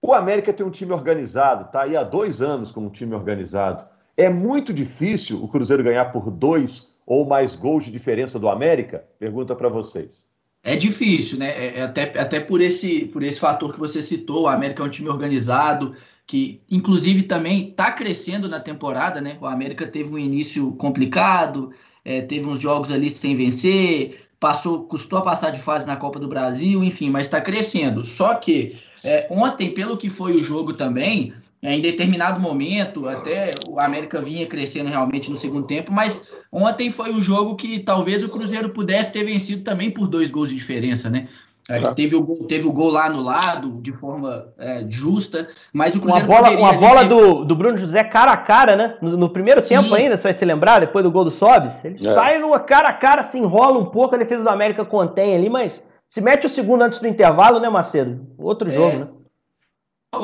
O 0.01 0.15
América 0.15 0.53
tem 0.53 0.65
um 0.65 0.71
time 0.71 0.93
organizado, 0.93 1.67
está 1.67 1.83
aí 1.83 1.97
há 1.97 2.03
dois 2.03 2.41
anos 2.41 2.71
com 2.71 2.81
um 2.81 2.91
time 2.91 3.15
organizado. 3.15 3.85
É 4.17 4.29
muito 4.29 4.73
difícil 4.73 5.43
o 5.43 5.49
Cruzeiro 5.49 5.83
ganhar 5.83 6.07
por 6.13 6.31
dois 6.31 6.97
ou 7.07 7.27
mais 7.27 7.57
gols 7.57 7.85
de 7.85 7.91
diferença 7.91 8.39
do 8.39 8.49
América? 8.49 9.05
Pergunta 9.19 9.57
para 9.57 9.69
vocês. 9.69 10.28
É 10.69 10.77
difícil, 10.77 11.39
né? 11.39 11.49
É, 11.49 11.79
é, 11.79 11.83
até, 11.83 12.03
até 12.19 12.41
por, 12.41 12.61
esse, 12.61 13.07
por 13.07 13.23
esse 13.23 13.41
fator 13.41 13.73
que 13.73 13.79
você 13.79 14.03
citou, 14.03 14.43
o 14.43 14.49
América 14.49 14.83
é 14.83 14.87
um 14.87 14.91
time 14.91 15.09
organizado, 15.09 15.97
que 16.27 16.61
inclusive 16.71 17.23
também 17.23 17.71
está 17.71 17.91
crescendo 17.91 18.47
na 18.51 18.61
temporada, 18.61 19.19
né? 19.19 19.39
O 19.41 19.47
América 19.47 19.87
teve 19.87 20.15
um 20.15 20.19
início 20.19 20.73
complicado, 20.73 21.73
é, 22.05 22.21
teve 22.21 22.47
uns 22.47 22.61
jogos 22.61 22.93
ali 22.93 23.09
sem 23.09 23.35
vencer, 23.35 24.29
passou, 24.39 24.85
custou 24.85 25.21
a 25.21 25.23
passar 25.23 25.53
de 25.53 25.59
fase 25.59 25.87
na 25.87 25.97
Copa 25.97 26.19
do 26.19 26.29
Brasil, 26.29 26.85
enfim, 26.85 27.09
mas 27.09 27.25
está 27.25 27.41
crescendo. 27.41 28.05
Só 28.05 28.35
que 28.35 28.77
é, 29.03 29.27
ontem, 29.31 29.73
pelo 29.73 29.97
que 29.97 30.11
foi 30.11 30.33
o 30.33 30.45
jogo 30.45 30.75
também, 30.75 31.33
é, 31.63 31.75
em 31.75 31.81
determinado 31.81 32.39
momento, 32.39 33.09
até 33.09 33.53
o 33.67 33.81
América 33.81 34.21
vinha 34.21 34.47
crescendo 34.47 34.91
realmente 34.91 35.31
no 35.31 35.37
segundo 35.37 35.67
tempo, 35.67 35.91
mas 35.91 36.29
ontem 36.51 36.91
foi 36.91 37.13
um 37.13 37.21
jogo 37.21 37.57
que 37.57 37.79
talvez 37.79 38.23
o 38.23 38.29
Cruzeiro 38.29 38.71
pudesse 38.71 39.13
ter 39.13 39.25
vencido 39.25 39.63
também 39.63 39.91
por 39.91 40.07
dois 40.07 40.31
gols 40.31 40.49
de 40.49 40.55
diferença, 40.55 41.09
né? 41.09 41.29
É, 41.71 41.81
teve, 41.93 42.17
o 42.17 42.23
gol, 42.23 42.37
teve 42.45 42.67
o 42.67 42.73
gol 42.73 42.89
lá 42.89 43.11
no 43.11 43.21
lado, 43.21 43.79
de 43.83 43.93
forma 43.93 44.49
é, 44.57 44.87
justa, 44.89 45.51
mas 45.71 45.95
o 45.95 46.01
Cruzeiro 46.01 46.27
Uma 46.27 46.41
bola, 46.41 46.57
uma 46.57 46.73
bola 46.73 47.01
ter... 47.03 47.09
do, 47.09 47.45
do 47.45 47.55
Bruno 47.55 47.77
José 47.77 48.03
cara 48.03 48.33
a 48.33 48.39
cara, 48.39 48.75
né? 48.75 48.97
No, 49.03 49.19
no 49.19 49.29
primeiro 49.29 49.63
Sim. 49.63 49.77
tempo 49.77 49.95
ainda, 49.95 50.17
você 50.17 50.23
vai 50.23 50.33
se 50.33 50.45
lembrar, 50.47 50.81
depois 50.81 51.05
do 51.05 51.11
gol 51.11 51.25
do 51.25 51.31
Sobis, 51.31 51.85
ele 51.85 51.97
é. 51.97 51.99
sai 51.99 52.39
numa 52.39 52.59
cara 52.59 52.89
a 52.89 52.93
cara, 52.95 53.23
se 53.23 53.39
enrola 53.39 53.79
um 53.79 53.85
pouco, 53.85 54.15
a 54.15 54.19
defesa 54.19 54.45
do 54.45 54.51
América 54.51 54.83
contém 54.83 55.35
ali, 55.35 55.51
mas 55.51 55.85
se 56.09 56.23
mete 56.23 56.47
o 56.47 56.49
segundo 56.49 56.81
antes 56.81 57.01
do 57.01 57.07
intervalo, 57.07 57.61
né, 57.61 57.69
Macedo? 57.69 58.27
Outro 58.39 58.71
jogo, 58.71 58.97
é. 58.97 58.99
né? 59.01 59.09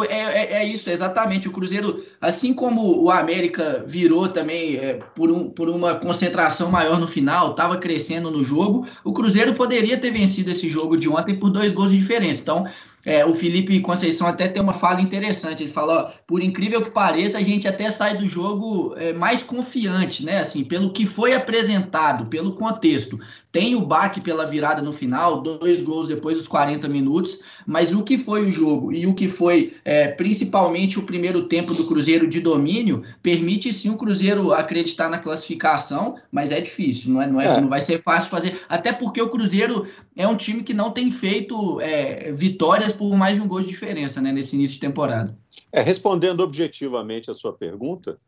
É, 0.09 0.17
é, 0.17 0.53
é, 0.63 0.67
isso, 0.67 0.89
exatamente. 0.89 1.47
O 1.47 1.53
Cruzeiro, 1.53 2.07
assim 2.19 2.55
como 2.55 3.03
o 3.03 3.11
América 3.11 3.85
virou 3.87 4.31
também 4.31 4.77
é, 4.77 4.95
por, 5.15 5.31
um, 5.31 5.51
por 5.51 5.69
uma 5.69 5.97
concentração 5.97 6.71
maior 6.71 6.99
no 6.99 7.07
final, 7.07 7.51
estava 7.51 7.77
crescendo 7.77 8.31
no 8.31 8.43
jogo, 8.43 8.89
o 9.05 9.13
Cruzeiro 9.13 9.53
poderia 9.53 9.99
ter 9.99 10.11
vencido 10.11 10.51
esse 10.51 10.71
jogo 10.71 10.97
de 10.97 11.07
ontem 11.07 11.35
por 11.35 11.51
dois 11.51 11.75
gols 11.75 11.91
de 11.91 11.99
diferença. 11.99 12.41
Então, 12.41 12.67
é, 13.05 13.27
o 13.27 13.35
Felipe 13.35 13.79
Conceição 13.81 14.27
até 14.27 14.49
tem 14.49 14.63
uma 14.63 14.73
fala 14.73 15.03
interessante. 15.03 15.63
Ele 15.63 15.71
fala: 15.71 16.05
ó, 16.05 16.13
por 16.27 16.43
incrível 16.43 16.81
que 16.81 16.91
pareça, 16.91 17.37
a 17.37 17.43
gente 17.43 17.69
até 17.69 17.91
sai 17.91 18.17
do 18.17 18.27
jogo 18.27 18.95
é, 18.97 19.13
mais 19.13 19.43
confiante, 19.43 20.25
né? 20.25 20.39
Assim, 20.39 20.65
pelo 20.65 20.93
que 20.93 21.05
foi 21.05 21.35
apresentado, 21.35 22.27
pelo 22.27 22.55
contexto. 22.55 23.21
Tem 23.55 23.77
o 23.77 23.87
baque 23.87 24.21
pela 24.21 24.45
virada 24.45 24.83
no 24.83 24.91
final, 24.91 25.41
dois 25.41 25.81
gols 25.81 26.09
depois 26.09 26.37
dos 26.37 26.49
40 26.49 26.89
minutos, 26.89 27.39
mas 27.65 27.95
o 27.95 28.03
que 28.03 28.19
foi 28.19 28.45
o 28.45 28.51
jogo 28.51 28.93
e 28.93 29.07
o 29.07 29.15
que 29.15 29.29
foi 29.29 29.77
é, 29.85 30.09
principalmente 30.09 30.99
o 30.99 31.05
primeiro 31.05 31.45
tempo 31.45 31.73
do 31.73 31.87
Cruzeiro 31.87 32.27
de 32.27 32.41
domínio 32.41 33.05
permite 33.23 33.73
sim 33.73 33.91
o 33.91 33.97
Cruzeiro 33.97 34.53
acreditar 34.53 35.09
na 35.09 35.19
classificação, 35.19 36.17
mas 36.33 36.51
é 36.51 36.61
difícil, 36.61 37.13
não, 37.13 37.23
é, 37.23 37.27
não, 37.29 37.41
é, 37.41 37.47
é. 37.47 37.61
não 37.61 37.69
vai 37.69 37.81
ser 37.81 37.97
fácil 37.99 38.29
fazer, 38.29 38.61
até 38.69 38.93
porque 38.93 39.23
o 39.23 39.29
Cruzeiro 39.29 39.87
é 40.17 40.27
um 40.27 40.37
time 40.37 40.65
que 40.65 40.75
não 40.75 40.91
tem 40.91 41.09
feito 41.09 41.81
é, 41.81 42.33
vitórias 42.33 42.91
por 42.91 43.17
mais 43.17 43.37
de 43.37 43.43
um 43.43 43.47
gol 43.47 43.61
de 43.61 43.69
diferença 43.69 44.21
né, 44.21 44.33
nesse 44.33 44.57
início 44.57 44.75
de 44.75 44.81
temporada. 44.81 45.39
É, 45.71 45.81
respondendo 45.81 46.41
objetivamente 46.41 47.31
a 47.31 47.35
sua 47.35 47.53
pergunta, 47.53 48.19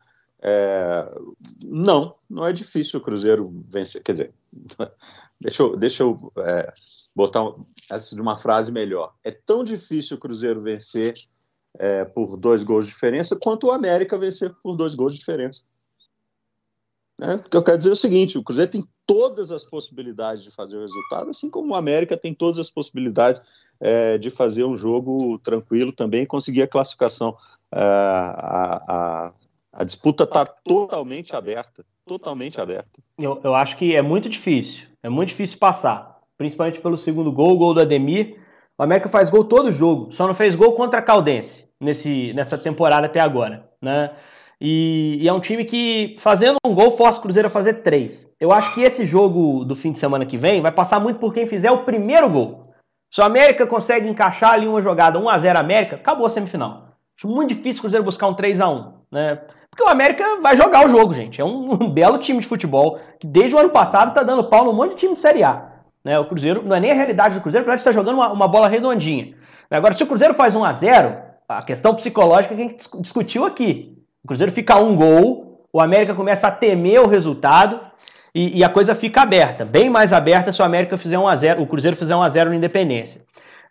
é, 0.41 1.09
não, 1.65 2.15
não 2.29 2.45
é 2.45 2.53
difícil 2.53 2.99
o 2.99 3.03
Cruzeiro 3.03 3.51
vencer. 3.69 4.03
Quer 4.03 4.11
dizer, 4.11 4.33
deixa 5.41 5.63
eu, 5.63 5.77
deixa 5.77 6.03
eu 6.03 6.33
é, 6.37 6.73
botar 7.15 7.53
essa 7.89 8.15
de 8.15 8.21
uma 8.21 8.35
frase 8.35 8.71
melhor. 8.71 9.13
É 9.23 9.31
tão 9.31 9.63
difícil 9.63 10.17
o 10.17 10.19
Cruzeiro 10.19 10.61
vencer 10.61 11.15
é, 11.79 12.05
por 12.05 12.37
dois 12.37 12.63
gols 12.63 12.85
de 12.85 12.91
diferença 12.91 13.35
quanto 13.35 13.67
o 13.67 13.71
América 13.71 14.17
vencer 14.17 14.53
por 14.61 14.75
dois 14.75 14.95
gols 14.95 15.13
de 15.13 15.19
diferença. 15.19 15.61
Né? 17.17 17.37
Porque 17.37 17.57
eu 17.57 17.63
quero 17.63 17.77
dizer 17.77 17.89
é 17.89 17.93
o 17.93 17.97
seguinte: 17.97 18.37
o 18.37 18.43
Cruzeiro 18.43 18.71
tem 18.71 18.87
todas 19.05 19.51
as 19.51 19.63
possibilidades 19.63 20.43
de 20.43 20.51
fazer 20.51 20.77
o 20.77 20.81
resultado, 20.81 21.29
assim 21.29 21.49
como 21.49 21.73
o 21.73 21.75
América 21.75 22.15
tem 22.15 22.33
todas 22.33 22.59
as 22.59 22.69
possibilidades 22.69 23.41
é, 23.79 24.17
de 24.17 24.29
fazer 24.29 24.65
um 24.65 24.77
jogo 24.77 25.39
tranquilo 25.39 25.91
também 25.91 26.23
e 26.23 26.27
conseguir 26.27 26.61
a 26.61 26.67
classificação. 26.67 27.35
É, 27.71 27.79
a, 27.79 28.83
a, 28.87 29.33
a 29.77 29.83
disputa 29.83 30.23
está 30.23 30.43
totalmente 30.43 31.35
aberta. 31.35 31.85
Totalmente 32.03 32.59
aberta. 32.59 32.99
Eu, 33.19 33.39
eu 33.43 33.53
acho 33.53 33.77
que 33.77 33.95
é 33.95 34.01
muito 34.01 34.27
difícil. 34.27 34.87
É 35.03 35.09
muito 35.09 35.29
difícil 35.29 35.59
passar. 35.59 36.17
Principalmente 36.35 36.81
pelo 36.81 36.97
segundo 36.97 37.31
gol, 37.31 37.51
o 37.51 37.57
gol 37.57 37.73
do 37.75 37.81
Ademir. 37.81 38.39
O 38.75 38.81
América 38.81 39.07
faz 39.07 39.29
gol 39.29 39.43
todo 39.43 39.71
jogo. 39.71 40.11
Só 40.11 40.25
não 40.25 40.33
fez 40.33 40.55
gol 40.55 40.73
contra 40.73 40.97
a 40.97 41.03
Caldense 41.03 41.69
nesse, 41.79 42.33
nessa 42.33 42.57
temporada 42.57 43.05
até 43.05 43.19
agora. 43.19 43.69
Né? 43.79 44.09
E, 44.59 45.19
e, 45.21 45.27
é 45.27 45.33
um 45.33 45.39
time 45.39 45.63
que, 45.63 46.15
fazendo 46.17 46.57
um 46.65 46.73
gol, 46.73 46.97
força 46.97 47.19
o 47.19 47.21
Cruzeiro 47.21 47.47
a 47.47 47.51
fazer 47.51 47.75
três. 47.83 48.27
Eu 48.39 48.51
acho 48.51 48.73
que 48.73 48.81
esse 48.81 49.05
jogo 49.05 49.63
do 49.63 49.75
fim 49.75 49.91
de 49.91 49.99
semana 49.99 50.25
que 50.25 50.39
vem 50.39 50.59
vai 50.59 50.71
passar 50.71 50.99
muito 50.99 51.19
por 51.19 51.35
quem 51.35 51.45
fizer 51.45 51.69
o 51.69 51.83
primeiro 51.83 52.27
gol. 52.27 52.73
Se 53.13 53.21
o 53.21 53.23
América 53.23 53.67
consegue 53.67 54.09
encaixar 54.09 54.53
ali 54.53 54.67
uma 54.67 54.81
jogada 54.81 55.19
1 55.19 55.29
a 55.29 55.37
0 55.37 55.59
América, 55.59 55.97
acabou 55.97 56.25
a 56.25 56.31
semifinal. 56.31 56.97
Acho 57.15 57.27
muito 57.27 57.53
difícil 57.53 57.79
o 57.79 57.81
Cruzeiro 57.81 58.03
buscar 58.03 58.27
um 58.27 58.33
3 58.33 58.59
a 58.59 58.69
1 58.69 58.97
né? 59.11 59.41
Porque 59.77 59.83
o 59.83 59.93
América 59.93 60.41
vai 60.41 60.57
jogar 60.57 60.87
o 60.87 60.89
jogo, 60.89 61.13
gente. 61.13 61.39
É 61.39 61.45
um, 61.45 61.71
um 61.79 61.89
belo 61.89 62.17
time 62.17 62.41
de 62.41 62.47
futebol 62.47 62.99
que 63.19 63.27
desde 63.27 63.55
o 63.55 63.59
ano 63.59 63.69
passado 63.69 64.07
está 64.07 64.23
dando 64.23 64.43
pau 64.45 64.65
num 64.65 64.73
monte 64.73 64.91
de 64.91 64.97
time 64.97 65.13
de 65.13 65.19
Série 65.19 65.43
A. 65.43 65.67
Né? 66.03 66.17
O 66.17 66.25
Cruzeiro, 66.25 66.63
não 66.63 66.75
é 66.75 66.79
nem 66.79 66.89
a 66.89 66.95
realidade 66.95 67.35
do 67.35 67.41
Cruzeiro, 67.41 67.61
o 67.61 67.65
Cruzeiro 67.65 67.79
está 67.89 67.91
jogando 67.91 68.15
uma, 68.15 68.31
uma, 68.31 68.47
bola 68.47 68.67
redondinha. 68.67 69.35
Agora, 69.69 69.93
se 69.93 70.01
o 70.01 70.07
Cruzeiro 70.07 70.33
faz 70.33 70.55
1 70.55 70.63
a 70.63 70.73
0 70.73 71.17
a 71.47 71.61
questão 71.61 71.93
psicológica 71.93 72.55
que 72.55 72.61
a 72.61 72.65
gente 72.65 72.77
discutiu 72.99 73.45
aqui. 73.45 73.95
O 74.23 74.27
Cruzeiro 74.27 74.51
fica 74.51 74.77
um 74.77 74.95
gol, 74.95 75.63
o 75.71 75.79
América 75.79 76.15
começa 76.15 76.47
a 76.47 76.51
temer 76.51 76.99
o 76.99 77.07
resultado 77.07 77.79
e, 78.33 78.57
e, 78.57 78.63
a 78.63 78.69
coisa 78.69 78.93
fica 78.93 79.21
aberta, 79.21 79.63
bem 79.63 79.89
mais 79.89 80.11
aberta 80.11 80.51
se 80.51 80.61
o 80.61 80.65
América 80.65 80.97
fizer 80.97 81.17
1 81.17 81.27
a 81.27 81.35
0 81.35 81.61
o 81.61 81.67
Cruzeiro 81.67 81.95
fizer 81.95 82.15
1 82.15 82.21
a 82.21 82.29
0 82.29 82.49
no 82.49 82.55
Independência. 82.55 83.21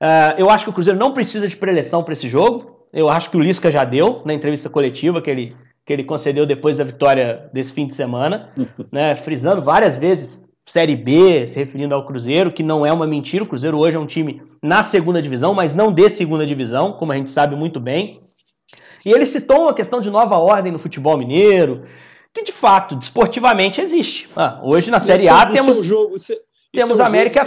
Uh, 0.00 0.38
eu 0.38 0.48
acho 0.48 0.64
que 0.64 0.70
o 0.70 0.72
Cruzeiro 0.72 0.98
não 0.98 1.12
precisa 1.12 1.46
de 1.46 1.56
preleção 1.56 2.02
para 2.02 2.12
esse 2.12 2.28
jogo. 2.28 2.86
Eu 2.92 3.08
acho 3.08 3.30
que 3.30 3.36
o 3.36 3.40
Lisca 3.40 3.70
já 3.70 3.84
deu 3.84 4.22
na 4.24 4.32
entrevista 4.32 4.70
coletiva 4.70 5.20
que 5.20 5.30
ele, 5.30 5.56
que 5.86 5.92
ele 5.92 6.04
concedeu 6.04 6.44
depois 6.44 6.78
da 6.78 6.84
vitória 6.84 7.48
desse 7.52 7.72
fim 7.72 7.86
de 7.86 7.94
semana, 7.94 8.50
né, 8.90 9.14
frisando 9.14 9.62
várias 9.62 9.96
vezes 9.96 10.46
Série 10.66 10.96
B, 10.96 11.46
se 11.46 11.56
referindo 11.56 11.94
ao 11.94 12.04
Cruzeiro, 12.04 12.50
que 12.50 12.62
não 12.64 12.84
é 12.84 12.92
uma 12.92 13.06
mentira. 13.06 13.44
O 13.44 13.46
Cruzeiro 13.46 13.78
hoje 13.78 13.96
é 13.96 14.00
um 14.00 14.06
time 14.06 14.42
na 14.60 14.82
segunda 14.82 15.22
divisão, 15.22 15.54
mas 15.54 15.76
não 15.76 15.92
de 15.92 16.10
segunda 16.10 16.44
divisão, 16.44 16.92
como 16.92 17.12
a 17.12 17.16
gente 17.16 17.30
sabe 17.30 17.54
muito 17.54 17.78
bem. 17.78 18.20
E 19.04 19.10
ele 19.10 19.24
citou 19.24 19.62
uma 19.62 19.72
questão 19.72 20.00
de 20.00 20.10
nova 20.10 20.36
ordem 20.36 20.72
no 20.72 20.80
futebol 20.80 21.16
mineiro, 21.16 21.86
que 22.34 22.42
de 22.42 22.50
fato, 22.50 22.96
desportivamente, 22.96 23.80
existe. 23.80 24.28
Ah, 24.34 24.60
hoje 24.64 24.90
na 24.90 25.00
Série 25.00 25.28
A 25.28 25.46
temos. 25.46 25.84
Jogo, 25.84 26.16
temos 26.72 26.98
é 26.98 27.02
um 27.02 27.06
América. 27.06 27.46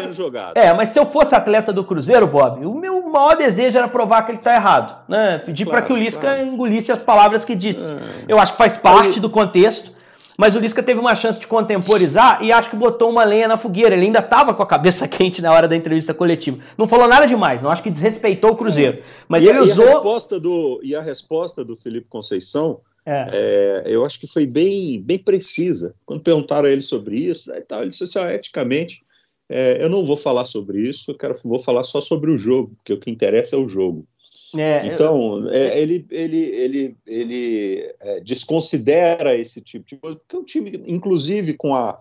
É, 0.55 0.73
mas 0.73 0.89
se 0.89 0.99
eu 0.99 1.05
fosse 1.05 1.35
atleta 1.35 1.73
do 1.73 1.83
Cruzeiro, 1.83 2.25
Bob, 2.25 2.65
o 2.65 2.73
meu 2.73 2.98
maior 3.09 3.35
desejo 3.35 3.77
era 3.77 3.87
provar 3.87 4.23
que 4.23 4.31
ele 4.31 4.37
está 4.37 4.55
errado. 4.55 5.03
Né? 5.07 5.39
Pedir 5.39 5.65
claro, 5.65 5.79
para 5.79 5.87
que 5.87 5.93
o 5.93 5.97
Lisca 5.97 6.21
claro. 6.21 6.45
engolisse 6.45 6.91
as 6.91 7.01
palavras 7.03 7.43
que 7.43 7.55
disse. 7.55 7.89
É. 7.89 8.25
Eu 8.27 8.39
acho 8.39 8.53
que 8.53 8.57
faz 8.57 8.77
parte 8.77 9.19
do 9.19 9.29
contexto. 9.29 9.97
Mas 10.37 10.55
o 10.55 10.59
Lisca 10.59 10.81
teve 10.81 11.01
uma 11.01 11.15
chance 11.15 11.37
de 11.37 11.45
contemporizar 11.45 12.41
e 12.41 12.49
acho 12.49 12.69
que 12.69 12.75
botou 12.77 13.09
uma 13.09 13.25
lenha 13.25 13.45
na 13.45 13.57
fogueira. 13.57 13.93
Ele 13.93 14.05
ainda 14.05 14.19
estava 14.19 14.53
com 14.53 14.63
a 14.63 14.65
cabeça 14.65 15.05
quente 15.09 15.41
na 15.41 15.51
hora 15.51 15.67
da 15.67 15.75
entrevista 15.75 16.13
coletiva. 16.13 16.59
Não 16.77 16.87
falou 16.87 17.09
nada 17.09 17.25
demais, 17.25 17.61
não 17.61 17.69
acho 17.69 17.83
que 17.83 17.89
desrespeitou 17.89 18.51
o 18.51 18.55
Cruzeiro. 18.55 19.03
Mas 19.27 19.43
e, 19.43 19.49
ele 19.49 19.59
usou. 19.59 19.83
E 19.83 19.89
a 19.89 19.93
resposta 19.95 20.39
do, 20.39 20.79
e 20.81 20.95
a 20.95 21.01
resposta 21.01 21.65
do 21.65 21.75
Felipe 21.75 22.07
Conceição 22.07 22.79
é. 23.05 23.29
É, 23.31 23.83
eu 23.85 24.05
acho 24.05 24.19
que 24.19 24.27
foi 24.27 24.45
bem, 24.45 25.01
bem 25.01 25.17
precisa. 25.17 25.95
Quando 26.05 26.21
perguntaram 26.21 26.67
a 26.67 26.71
ele 26.71 26.81
sobre 26.81 27.17
isso, 27.17 27.51
ele 27.51 27.89
disse 27.89 28.03
assim: 28.03 28.19
ah, 28.19 28.33
eticamente, 28.33 29.01
é, 29.49 29.83
eu 29.83 29.89
não 29.89 30.05
vou 30.05 30.15
falar 30.15 30.45
sobre 30.45 30.87
isso, 30.87 31.09
eu 31.09 31.17
quero, 31.17 31.35
vou 31.43 31.59
falar 31.59 31.83
só 31.83 31.99
sobre 31.99 32.29
o 32.29 32.37
jogo, 32.37 32.75
porque 32.75 32.93
o 32.93 32.99
que 32.99 33.09
interessa 33.09 33.55
é 33.55 33.59
o 33.59 33.67
jogo. 33.67 34.07
É, 34.55 34.85
então, 34.87 35.47
eu... 35.47 35.49
é, 35.51 35.79
ele, 35.79 36.05
ele, 36.09 36.37
ele, 36.37 36.97
ele 37.05 37.95
é, 37.99 38.19
desconsidera 38.19 39.35
esse 39.35 39.59
tipo 39.61 39.85
de 39.85 39.97
coisa, 39.97 40.17
porque 40.17 40.37
o 40.37 40.43
time, 40.43 40.83
inclusive 40.85 41.55
com, 41.55 41.75
a, 41.75 41.99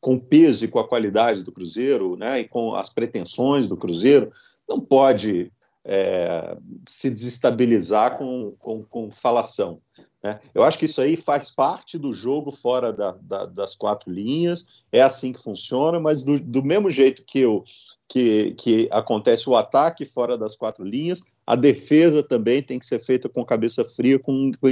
com 0.00 0.14
o 0.14 0.20
peso 0.20 0.64
e 0.64 0.68
com 0.68 0.78
a 0.78 0.86
qualidade 0.86 1.42
do 1.42 1.52
Cruzeiro, 1.52 2.16
né, 2.16 2.40
e 2.40 2.48
com 2.48 2.74
as 2.74 2.90
pretensões 2.90 3.66
do 3.66 3.76
Cruzeiro, 3.76 4.30
não 4.68 4.78
pode 4.78 5.50
é, 5.84 6.56
se 6.86 7.10
desestabilizar 7.10 8.18
com, 8.18 8.54
com, 8.58 8.82
com 8.84 9.10
falação. 9.10 9.80
Né? 10.22 10.38
Eu 10.54 10.62
acho 10.62 10.78
que 10.78 10.84
isso 10.84 11.00
aí 11.00 11.16
faz 11.16 11.50
parte 11.50 11.96
do 11.96 12.12
jogo 12.12 12.50
fora 12.50 12.92
da, 12.92 13.14
da, 13.22 13.46
das 13.46 13.74
quatro 13.74 14.10
linhas, 14.10 14.66
é 14.92 15.00
assim 15.00 15.32
que 15.32 15.42
funciona, 15.42 15.98
mas 15.98 16.22
do, 16.22 16.38
do 16.38 16.62
mesmo 16.62 16.90
jeito 16.90 17.24
que, 17.24 17.40
eu, 17.40 17.64
que, 18.06 18.52
que 18.52 18.88
acontece 18.90 19.48
o 19.48 19.56
ataque 19.56 20.04
fora 20.04 20.36
das 20.36 20.54
quatro 20.54 20.84
linhas, 20.84 21.22
a 21.46 21.56
defesa 21.56 22.22
também 22.22 22.62
tem 22.62 22.78
que 22.78 22.86
ser 22.86 22.98
feita 22.98 23.28
com 23.28 23.44
cabeça 23.44 23.84
fria, 23.84 24.18
com, 24.18 24.52
com, 24.60 24.68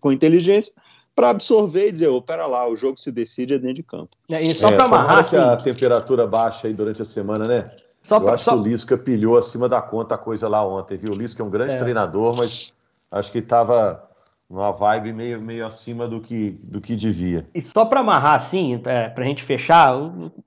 com 0.00 0.12
inteligência, 0.12 0.74
para 1.14 1.30
absorver 1.30 1.88
e 1.88 1.92
dizer, 1.92 2.08
oh, 2.08 2.22
pera 2.22 2.46
lá, 2.46 2.68
o 2.68 2.76
jogo 2.76 3.00
se 3.00 3.10
decide 3.10 3.58
dentro 3.58 3.74
de 3.74 3.82
campo. 3.82 4.10
É, 4.30 4.42
e 4.42 4.54
só 4.54 4.68
é, 4.68 4.76
para 4.76 4.84
amarrar... 4.84 5.18
Assim, 5.18 5.36
a 5.36 5.56
temperatura 5.56 6.26
baixa 6.26 6.68
aí 6.68 6.74
durante 6.74 7.02
a 7.02 7.04
semana, 7.04 7.44
né? 7.44 7.70
Só 8.04 8.16
Eu 8.16 8.22
pra, 8.22 8.34
acho 8.34 8.44
só... 8.44 8.52
que 8.52 8.58
o 8.58 8.62
Lisca 8.62 8.96
pilhou 8.96 9.36
acima 9.36 9.68
da 9.68 9.82
conta 9.82 10.14
a 10.14 10.18
coisa 10.18 10.48
lá 10.48 10.64
ontem, 10.66 10.96
viu? 10.96 11.12
O 11.12 11.16
Lisca 11.16 11.42
é 11.42 11.46
um 11.46 11.50
grande 11.50 11.74
é. 11.74 11.78
treinador, 11.78 12.36
mas 12.36 12.72
acho 13.10 13.32
que 13.32 13.38
estava 13.38 14.07
numa 14.48 14.72
vibe 14.72 15.12
meio, 15.12 15.42
meio 15.42 15.66
acima 15.66 16.08
do 16.08 16.20
que, 16.20 16.50
do 16.50 16.80
que 16.80 16.96
devia. 16.96 17.46
E 17.54 17.60
só 17.60 17.84
para 17.84 18.00
amarrar, 18.00 18.36
assim, 18.36 18.80
é, 18.84 19.08
para 19.08 19.24
a 19.24 19.26
gente 19.26 19.42
fechar, 19.42 19.94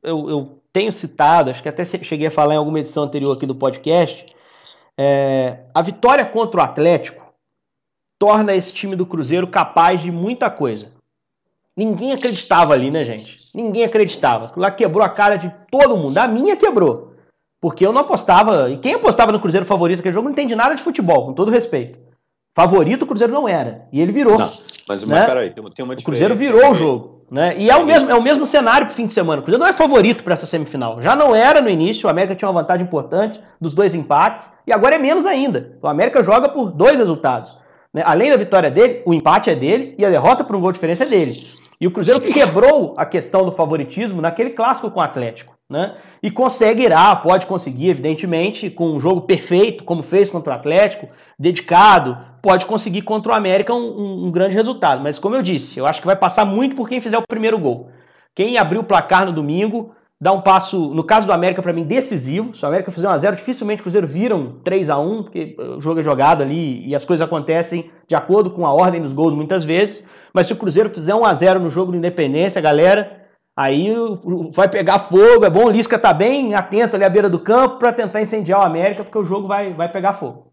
eu, 0.02 0.30
eu, 0.30 0.62
tenho 0.74 0.92
citado, 0.92 1.50
acho 1.50 1.62
que 1.62 1.70
até 1.70 1.86
cheguei 1.86 2.28
a 2.28 2.32
falar 2.32 2.54
em 2.54 2.58
alguma 2.58 2.80
edição 2.80 3.04
anterior 3.04 3.36
aqui 3.36 3.46
do 3.46 3.54
podcast, 3.54 4.26
é, 4.98 5.66
a 5.74 5.82
vitória 5.82 6.26
contra 6.26 6.62
o 6.62 6.64
Atlético 6.64 7.22
torna 8.18 8.56
esse 8.56 8.74
time 8.74 8.96
do 8.96 9.06
Cruzeiro 9.06 9.48
capaz 9.48 10.02
de 10.02 10.12
muita 10.12 10.50
coisa. 10.50 10.94
Ninguém 11.76 12.14
acreditava 12.14 12.74
ali, 12.74 12.92
né, 12.92 13.04
gente? 13.04 13.34
Ninguém 13.56 13.84
acreditava. 13.84 14.54
Lá 14.56 14.70
quebrou 14.70 15.04
a 15.04 15.10
cara 15.10 15.38
de 15.38 15.54
todo 15.72 15.98
mundo. 15.98 16.18
A 16.18 16.28
minha 16.28 16.56
quebrou. 16.56 17.16
Porque 17.60 17.86
eu 17.86 17.94
não 17.94 18.02
apostava. 18.02 18.70
E 18.70 18.78
quem 18.78 18.94
apostava 18.94 19.32
no 19.32 19.40
Cruzeiro 19.40 19.66
favorito 19.66 19.98
naquele 19.98 20.14
jogo 20.14 20.26
não 20.26 20.34
entende 20.34 20.56
nada 20.56 20.76
de 20.76 20.84
futebol, 20.84 21.26
com 21.26 21.34
todo 21.34 21.52
respeito. 21.52 21.98
Favorito 22.54 23.04
o 23.04 23.08
Cruzeiro 23.08 23.32
não 23.32 23.48
era. 23.48 23.88
E 23.92 24.02
ele 24.02 24.12
virou. 24.12 24.38
Não, 24.38 24.52
mas, 24.88 25.08
né? 25.08 25.26
peraí, 25.26 25.50
tem 25.52 25.64
uma, 25.64 25.70
diferença. 25.70 26.02
O 26.02 26.04
Cruzeiro 26.04 26.36
virou 26.36 26.72
o 26.72 26.76
jogo. 26.76 27.22
Né? 27.32 27.58
E 27.58 27.70
é 27.70 27.76
o, 27.78 27.86
mesmo, 27.86 28.12
é 28.12 28.16
o 28.16 28.22
mesmo 28.22 28.46
cenário 28.46 28.88
para 28.88 28.94
o 28.94 28.96
fim 28.96 29.08
de 29.08 29.14
semana. 29.14 29.40
O 29.40 29.44
Cruzeiro 29.44 29.64
não 29.64 29.70
é 29.70 29.74
favorito 29.74 30.22
para 30.22 30.34
essa 30.34 30.46
semifinal. 30.46 31.02
Já 31.02 31.16
não 31.16 31.34
era 31.34 31.62
no 31.62 31.70
início, 31.70 32.08
o 32.08 32.10
América 32.10 32.36
tinha 32.36 32.50
uma 32.50 32.62
vantagem 32.62 32.86
importante 32.86 33.42
dos 33.60 33.74
dois 33.74 33.96
empates, 33.96 34.52
e 34.68 34.74
agora 34.74 34.96
é 34.96 34.98
menos 34.98 35.26
ainda. 35.26 35.78
O 35.82 35.88
América 35.88 36.22
joga 36.22 36.50
por 36.50 36.72
dois 36.72 37.00
resultados. 37.00 37.58
Né? 37.94 38.04
Além 38.06 38.30
da 38.30 38.36
vitória 38.36 38.70
dele, 38.70 39.02
o 39.06 39.14
empate 39.14 39.50
é 39.50 39.56
dele 39.56 39.96
e 39.98 40.06
a 40.06 40.10
derrota 40.10 40.44
por 40.44 40.58
um 40.58 40.60
gol 40.60 40.74
de 40.74 40.76
diferença 40.76 41.04
é 41.04 41.08
dele. 41.08 41.48
E 41.80 41.88
o 41.88 41.92
Cruzeiro 41.92 42.22
quebrou 42.22 42.96
a 42.98 43.06
questão 43.06 43.46
do 43.46 43.52
favoritismo 43.54 44.22
naquele 44.22 44.52
clássico 44.52 44.92
com 44.92 45.00
o 45.00 45.04
Atlético. 45.04 45.51
Né? 45.72 45.96
E 46.22 46.30
conseguirá, 46.30 47.16
pode 47.16 47.46
conseguir, 47.46 47.92
evidentemente, 47.92 48.70
com 48.70 48.92
um 48.92 49.00
jogo 49.00 49.22
perfeito, 49.22 49.86
como 49.86 50.04
fez 50.04 50.30
contra 50.30 50.52
o 50.52 50.56
Atlético, 50.58 51.08
dedicado, 51.40 52.18
pode 52.42 52.66
conseguir 52.66 53.04
contra 53.04 53.32
o 53.32 53.36
América 53.36 53.74
um, 53.74 53.78
um, 53.78 54.26
um, 54.26 54.32
grande 54.32 54.54
resultado. 54.54 55.02
Mas, 55.02 55.18
como 55.18 55.34
eu 55.34 55.42
disse, 55.42 55.80
eu 55.80 55.88
acho 55.88 56.02
que 56.02 56.06
vai 56.06 56.16
passar 56.18 56.44
muito 56.44 56.76
por 56.76 56.90
quem 56.90 57.00
fizer 57.00 57.18
o 57.18 57.24
primeiro 57.26 57.58
gol. 57.58 57.90
Quem 58.36 58.58
abrir 58.58 58.80
o 58.80 58.84
placar 58.84 59.26
no 59.26 59.32
domingo, 59.32 59.96
dá 60.20 60.34
um 60.34 60.42
passo, 60.42 60.94
no 60.94 61.06
caso 61.06 61.26
do 61.26 61.32
América, 61.32 61.62
para 61.62 61.72
mim, 61.72 61.86
decisivo. 61.86 62.54
Se 62.54 62.66
o 62.66 62.68
América 62.68 62.92
fizer 62.92 63.08
1x0, 63.08 63.36
dificilmente 63.36 63.80
o 63.80 63.84
Cruzeiro 63.84 64.06
vira 64.06 64.36
um 64.36 64.60
3x1, 64.66 65.24
porque 65.24 65.56
o 65.58 65.80
jogo 65.80 66.02
é 66.02 66.04
jogado 66.04 66.42
ali 66.42 66.86
e 66.86 66.94
as 66.94 67.06
coisas 67.06 67.26
acontecem 67.26 67.90
de 68.06 68.14
acordo 68.14 68.52
com 68.52 68.66
a 68.66 68.74
ordem 68.74 69.02
dos 69.02 69.14
gols 69.14 69.34
muitas 69.34 69.64
vezes. 69.64 70.04
Mas 70.34 70.48
se 70.48 70.54
o 70.54 70.58
Cruzeiro 70.58 70.90
fizer 70.90 71.14
1x0 71.14 71.60
no 71.60 71.70
jogo 71.70 71.94
do 71.94 71.98
Independência, 71.98 72.62
galera, 72.62 73.21
aí 73.56 73.90
vai 74.52 74.70
pegar 74.70 75.00
fogo. 75.00 75.46
É 75.46 75.50
bom 75.50 75.66
o 75.66 75.70
Lisca 75.70 76.00
tá 76.00 76.14
bem 76.14 76.54
atento 76.54 76.96
ali 76.96 77.06
à 77.06 77.10
beira 77.10 77.30
do 77.30 77.40
campo 77.40 77.78
para 77.78 77.94
tentar 77.94 78.22
incendiar 78.22 78.60
o 78.60 78.64
América, 78.64 79.04
porque 79.04 79.18
o 79.18 79.24
jogo 79.24 79.48
vai, 79.48 79.74
vai 79.74 79.92
pegar 79.92 80.14
fogo. 80.14 80.52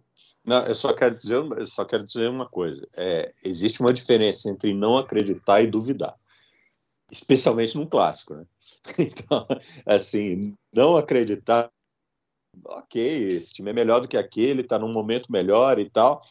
Não, 0.49 0.65
eu 0.65 0.75
só 0.75 0.95
quero 0.95 1.15
dizer, 1.17 1.43
só 1.67 1.85
quero 1.85 2.05
dizer 2.05 2.29
uma 2.31 2.49
coisa. 2.49 2.89
É, 2.97 3.35
existe 3.45 3.81
uma 3.81 3.93
diferença 3.93 4.49
entre 4.49 4.73
não 4.73 4.97
acreditar 4.97 5.61
e 5.61 5.67
duvidar, 5.67 6.15
especialmente 7.11 7.77
num 7.77 7.87
clássico, 7.87 8.35
né? 8.35 8.47
Então, 8.99 9.47
assim, 9.85 10.57
não 10.73 10.97
acreditar, 10.97 11.71
ok, 12.65 13.37
esse 13.37 13.53
time 13.53 13.71
é 13.71 13.75
melhor 13.75 14.01
do 14.01 14.09
que 14.09 14.17
aquele, 14.17 14.63
está 14.63 14.79
num 14.79 14.91
momento 14.91 15.31
melhor 15.31 15.79
e 15.79 15.89
tal. 15.89 16.23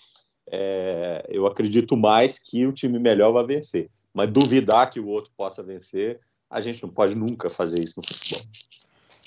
É, 0.49 1.23
eu 1.29 1.45
acredito 1.45 1.95
mais 1.95 2.39
que 2.39 2.65
o 2.65 2.73
time 2.73 2.97
melhor 2.97 3.31
vai 3.31 3.45
vencer, 3.45 3.91
mas 4.13 4.31
duvidar 4.31 4.89
que 4.89 4.99
o 4.99 5.07
outro 5.07 5.31
possa 5.37 5.61
vencer, 5.61 6.19
a 6.49 6.61
gente 6.61 6.81
não 6.83 6.89
pode 6.89 7.15
nunca 7.15 7.49
fazer 7.49 7.81
isso 7.81 7.99
no 7.99 8.07
futebol. 8.07 8.41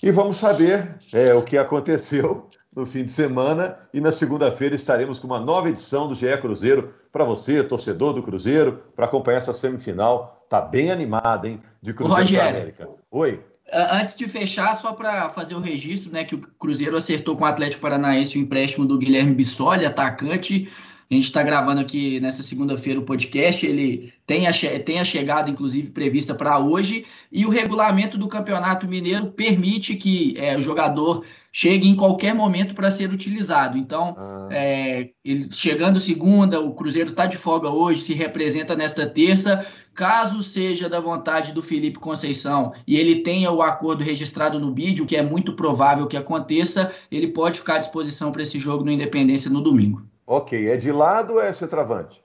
E 0.02 0.10
vamos 0.10 0.38
saber 0.38 0.96
é, 1.12 1.34
o 1.34 1.42
que 1.42 1.58
aconteceu 1.58 2.48
no 2.74 2.86
fim 2.86 3.04
de 3.04 3.10
semana 3.10 3.76
e 3.92 4.00
na 4.00 4.12
segunda-feira 4.12 4.74
estaremos 4.74 5.18
com 5.18 5.26
uma 5.26 5.40
nova 5.40 5.68
edição 5.68 6.08
do 6.08 6.14
GE 6.14 6.36
Cruzeiro 6.40 6.94
para 7.12 7.24
você, 7.24 7.62
torcedor 7.62 8.14
do 8.14 8.22
Cruzeiro, 8.22 8.82
para 8.94 9.04
acompanhar 9.04 9.38
essa 9.38 9.52
semifinal. 9.52 10.46
Tá 10.48 10.60
bem 10.60 10.90
animada, 10.90 11.48
hein? 11.48 11.60
De 11.82 11.92
Cruzeiro 11.92 12.32
da 12.32 12.48
América. 12.48 12.88
Oi. 13.10 13.40
Antes 13.72 14.16
de 14.16 14.26
fechar, 14.26 14.74
só 14.74 14.92
para 14.92 15.28
fazer 15.28 15.54
o 15.54 15.60
registro, 15.60 16.10
né, 16.10 16.24
que 16.24 16.34
o 16.34 16.40
Cruzeiro 16.40 16.96
acertou 16.96 17.36
com 17.36 17.44
o 17.44 17.46
Atlético 17.46 17.82
Paranaense 17.82 18.36
o 18.36 18.40
empréstimo 18.40 18.84
do 18.84 18.98
Guilherme 18.98 19.34
Bissoli, 19.34 19.86
atacante. 19.86 20.68
A 21.10 21.14
gente 21.14 21.24
está 21.24 21.42
gravando 21.42 21.80
aqui 21.80 22.20
nessa 22.20 22.40
segunda-feira 22.40 23.00
o 23.00 23.04
podcast. 23.04 23.66
Ele 23.66 24.12
tem 24.24 24.46
a, 24.46 24.52
tem 24.84 25.00
a 25.00 25.04
chegada, 25.04 25.50
inclusive, 25.50 25.90
prevista 25.90 26.36
para 26.36 26.56
hoje. 26.60 27.04
E 27.32 27.44
o 27.44 27.50
regulamento 27.50 28.16
do 28.16 28.28
Campeonato 28.28 28.86
Mineiro 28.86 29.26
permite 29.26 29.96
que 29.96 30.34
é, 30.38 30.56
o 30.56 30.62
jogador 30.62 31.24
chegue 31.52 31.88
em 31.88 31.96
qualquer 31.96 32.32
momento 32.32 32.76
para 32.76 32.92
ser 32.92 33.10
utilizado. 33.10 33.76
Então, 33.76 34.14
ah. 34.16 34.48
é, 34.52 35.10
ele 35.24 35.48
chegando 35.50 35.98
segunda, 35.98 36.60
o 36.60 36.74
Cruzeiro 36.74 37.10
está 37.10 37.26
de 37.26 37.36
folga 37.36 37.68
hoje, 37.68 38.02
se 38.02 38.14
representa 38.14 38.76
nesta 38.76 39.04
terça. 39.04 39.66
Caso 39.92 40.44
seja 40.44 40.88
da 40.88 41.00
vontade 41.00 41.52
do 41.52 41.60
Felipe 41.60 41.98
Conceição 41.98 42.72
e 42.86 42.96
ele 42.96 43.16
tenha 43.16 43.50
o 43.50 43.62
acordo 43.62 44.04
registrado 44.04 44.60
no 44.60 44.72
vídeo, 44.72 45.04
que 45.04 45.16
é 45.16 45.22
muito 45.22 45.54
provável 45.54 46.06
que 46.06 46.16
aconteça, 46.16 46.94
ele 47.10 47.26
pode 47.26 47.58
ficar 47.58 47.74
à 47.74 47.78
disposição 47.78 48.30
para 48.30 48.42
esse 48.42 48.60
jogo 48.60 48.84
no 48.84 48.92
Independência 48.92 49.50
no 49.50 49.60
domingo. 49.60 50.08
Ok, 50.32 50.68
é 50.68 50.76
de 50.76 50.92
lado 50.92 51.32
ou 51.32 51.42
é 51.42 51.52
centroavante? 51.52 52.22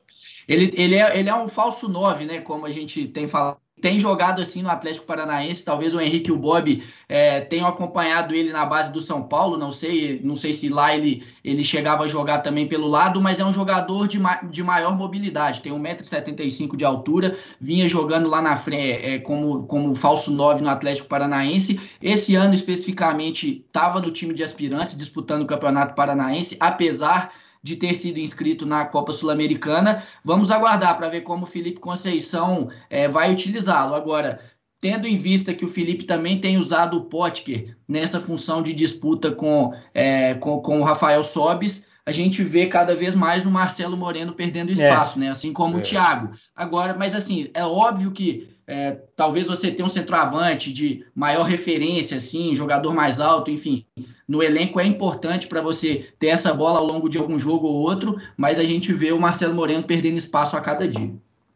Ele, 0.48 0.72
ele, 0.78 0.94
é, 0.94 1.18
ele 1.18 1.28
é 1.28 1.34
um 1.34 1.48
falso 1.48 1.90
9, 1.90 2.26
né? 2.26 2.40
Como 2.40 2.68
a 2.68 2.70
gente 2.70 3.08
tem 3.08 3.26
falado 3.26 3.58
tem 3.82 4.00
jogado 4.00 4.42
assim 4.42 4.62
no 4.62 4.70
Atlético 4.70 5.06
Paranaense. 5.06 5.66
Talvez 5.66 5.94
o 5.94 6.00
Henrique 6.00 6.30
e 6.30 6.34
o 6.34 6.38
Bob 6.38 6.84
é, 7.10 7.42
tenham 7.42 7.68
acompanhado 7.68 8.34
ele 8.34 8.52
na 8.52 8.66
base 8.66 8.94
do 8.94 9.02
São 9.02 9.24
Paulo. 9.24 9.58
Não 9.58 9.70
sei, 9.70 10.22
não 10.24 10.36
sei 10.36 10.54
se 10.54 10.70
lá 10.70 10.96
ele, 10.96 11.26
ele 11.44 11.64
chegava 11.64 12.04
a 12.04 12.08
jogar 12.08 12.40
também 12.40 12.68
pelo 12.68 12.88
lado, 12.88 13.20
mas 13.20 13.40
é 13.40 13.46
um 13.46 13.52
jogador 13.52 14.08
de, 14.08 14.20
ma 14.20 14.36
de 14.44 14.64
maior 14.64 14.96
mobilidade. 14.96 15.62
Tem 15.62 15.74
1,75m 15.74 16.76
de 16.76 16.86
altura, 16.86 17.38
vinha 17.60 17.88
jogando 17.88 18.30
lá 18.30 18.42
na 18.42 18.56
frente 18.56 18.82
é, 18.82 19.16
é, 19.16 19.20
como, 19.20 19.66
como 19.66 19.94
falso 19.94 20.32
9 20.32 20.64
no 20.64 20.70
Atlético 20.70 21.08
Paranaense. 21.08 21.80
Esse 22.02 22.36
ano 22.36 22.54
especificamente 22.54 23.66
estava 23.68 24.00
no 24.00 24.12
time 24.12 24.34
de 24.34 24.44
aspirantes, 24.44 24.96
disputando 24.96 25.42
o 25.42 25.48
Campeonato 25.48 25.96
Paranaense, 25.96 26.56
apesar 26.60 27.32
de 27.66 27.76
ter 27.76 27.96
sido 27.96 28.20
inscrito 28.20 28.64
na 28.64 28.86
Copa 28.86 29.12
Sul-Americana. 29.12 30.04
Vamos 30.24 30.52
aguardar 30.52 30.96
para 30.96 31.10
ver 31.10 31.22
como 31.22 31.46
o 31.46 31.48
Felipe 31.48 31.80
Conceição 31.80 32.70
é, 32.92 33.08
vai 33.08 33.34
utilizá-lo. 33.34 33.96
Agora, 33.96 34.40
tendo 34.80 35.08
em 35.08 35.18
vista 35.18 35.52
que 35.52 35.66
o 35.66 35.68
Felipe 35.68 36.04
também 36.04 36.40
tem 36.40 36.60
usado 36.60 36.96
o 36.96 37.06
Potker 37.06 37.76
nessa 37.88 38.20
função 38.20 38.62
de 38.62 38.72
disputa 38.72 39.32
com, 39.32 39.74
é, 39.96 40.36
com, 40.36 40.60
com 40.60 40.80
o 40.80 40.84
Rafael 40.84 41.24
Sobis, 41.24 41.88
a 42.06 42.12
gente 42.12 42.44
vê 42.44 42.68
cada 42.68 42.96
vez 42.96 43.16
mais 43.16 43.48
o 43.48 43.52
Marcelo 43.52 43.98
Moreno 43.98 44.34
perdendo 44.34 44.70
é. 44.70 44.74
espaço, 44.74 45.18
é. 45.18 45.22
né? 45.22 45.30
Assim 45.30 45.52
como 45.52 45.78
é. 45.78 45.80
o 45.80 45.82
Thiago. 45.82 46.36
Agora, 46.56 46.94
mas 46.96 47.16
assim, 47.16 47.50
é 47.56 47.66
óbvio 47.66 48.12
que 48.12 48.48
é, 48.68 48.98
talvez 49.16 49.48
você 49.48 49.72
tenha 49.72 49.86
um 49.86 49.90
centroavante 49.90 50.74
de 50.74 51.06
maior 51.14 51.44
referência, 51.44 52.18
assim, 52.18 52.56
jogador 52.56 52.94
mais 52.94 53.20
alto, 53.20 53.52
enfim. 53.52 53.86
No 54.28 54.42
elenco 54.42 54.80
é 54.80 54.86
importante 54.86 55.48
para 55.48 55.62
você 55.62 56.10
ter 56.20 56.28
essa 56.28 56.54
bola 56.54 56.80
ao 56.80 56.86
longo 56.86 57.08
de 57.08 57.18
algum 57.18 57.38
jogo 57.38 57.68
ou 57.68 57.76
outro, 57.76 58.18
mas 58.36 58.58
a 58.58 58.64
gente 58.64 58.92
vê 58.92 59.12
o 59.12 59.20
Marcelo 59.20 59.54
Moreno 59.54 59.84
perdendo 59.84 60.18
espaço 60.18 60.58
a 60.58 60.62
cada 60.62 60.88
dia. 60.88 61.14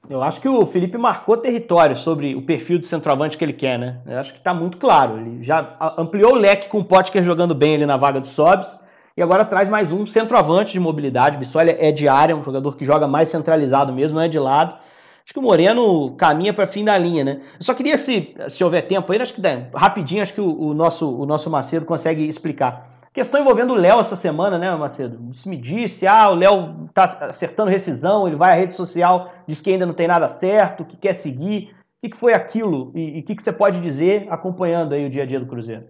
Eu 0.10 0.24
acho 0.24 0.42
que 0.42 0.48
o 0.48 0.66
Felipe 0.66 0.98
marcou 0.98 1.38
território 1.38 1.96
sobre 1.96 2.34
o 2.34 2.42
perfil 2.42 2.80
do 2.80 2.86
centroavante 2.86 3.38
que 3.38 3.44
ele 3.44 3.54
quer, 3.54 3.78
né? 3.78 4.00
Eu 4.08 4.18
acho 4.18 4.34
que 4.34 4.40
está 4.40 4.54
muito 4.54 4.78
claro. 4.78 5.20
Ele 5.20 5.44
já 5.44 5.78
ampliou 5.98 6.34
o 6.34 6.38
leque 6.38 6.68
com 6.68 6.80
o 6.80 6.84
Potker 6.84 7.24
jogando 7.24 7.54
bem 7.54 7.76
ali 7.76 7.86
na 7.86 7.98
vaga 7.98 8.20
do 8.20 8.26
Sobs 8.26 8.80
e 9.16 9.22
agora 9.22 9.46
traz 9.46 9.70
mais 9.70 9.92
um 9.92 10.06
centroavante 10.06 10.72
de 10.72 10.80
mobilidade. 10.80 11.38
Bissoli 11.38 11.76
é 11.78 11.92
de 11.92 12.08
área, 12.08 12.36
um 12.36 12.42
jogador 12.42 12.76
que 12.76 12.86
joga 12.86 13.08
mais 13.08 13.30
centralizado 13.30 13.94
mesmo, 13.94 14.16
não 14.16 14.24
é 14.24 14.28
de 14.28 14.40
lado. 14.40 14.76
Acho 15.30 15.34
que 15.36 15.40
o 15.40 15.44
Moreno 15.44 16.16
caminha 16.16 16.52
para 16.52 16.66
fim 16.66 16.84
da 16.84 16.98
linha, 16.98 17.24
né? 17.24 17.42
Eu 17.60 17.64
só 17.64 17.76
queria, 17.76 18.00
se, 18.00 18.34
se 18.50 18.64
houver 18.64 18.88
tempo 18.88 19.12
aí, 19.12 19.22
acho 19.22 19.32
que 19.32 19.42
rapidinho, 19.76 20.24
acho 20.24 20.34
que 20.34 20.42
o, 20.42 20.60
o, 20.60 20.74
nosso, 20.74 21.08
o 21.22 21.24
nosso 21.24 21.52
Macedo 21.52 21.86
consegue 21.86 22.28
explicar. 22.28 23.00
Questão 23.14 23.40
envolvendo 23.40 23.74
o 23.74 23.76
Léo 23.76 24.00
essa 24.00 24.16
semana, 24.16 24.58
né, 24.58 24.76
Macedo? 24.76 25.20
Se 25.36 25.48
me 25.48 25.56
disse, 25.56 26.08
ah, 26.08 26.32
o 26.32 26.34
Léo 26.34 26.90
tá 26.96 27.04
acertando 27.04 27.70
rescisão, 27.70 28.26
ele 28.26 28.38
vai 28.38 28.54
à 28.54 28.56
rede 28.56 28.74
social, 28.74 29.32
diz 29.46 29.62
que 29.62 29.72
ainda 29.72 29.86
não 29.86 29.94
tem 29.94 30.08
nada 30.08 30.28
certo, 30.30 30.84
que 30.84 30.98
quer 30.98 31.14
seguir. 31.14 31.76
O 31.76 32.02
que, 32.02 32.10
que 32.10 32.18
foi 32.18 32.34
aquilo? 32.34 32.92
E 32.96 33.20
o 33.20 33.24
que, 33.24 33.36
que 33.36 33.44
você 33.44 33.54
pode 33.54 33.80
dizer 33.82 34.26
acompanhando 34.32 34.94
aí 34.94 35.06
o 35.06 35.12
dia 35.12 35.22
a 35.22 35.26
dia 35.28 35.40
do 35.40 35.46
Cruzeiro? 35.46 35.90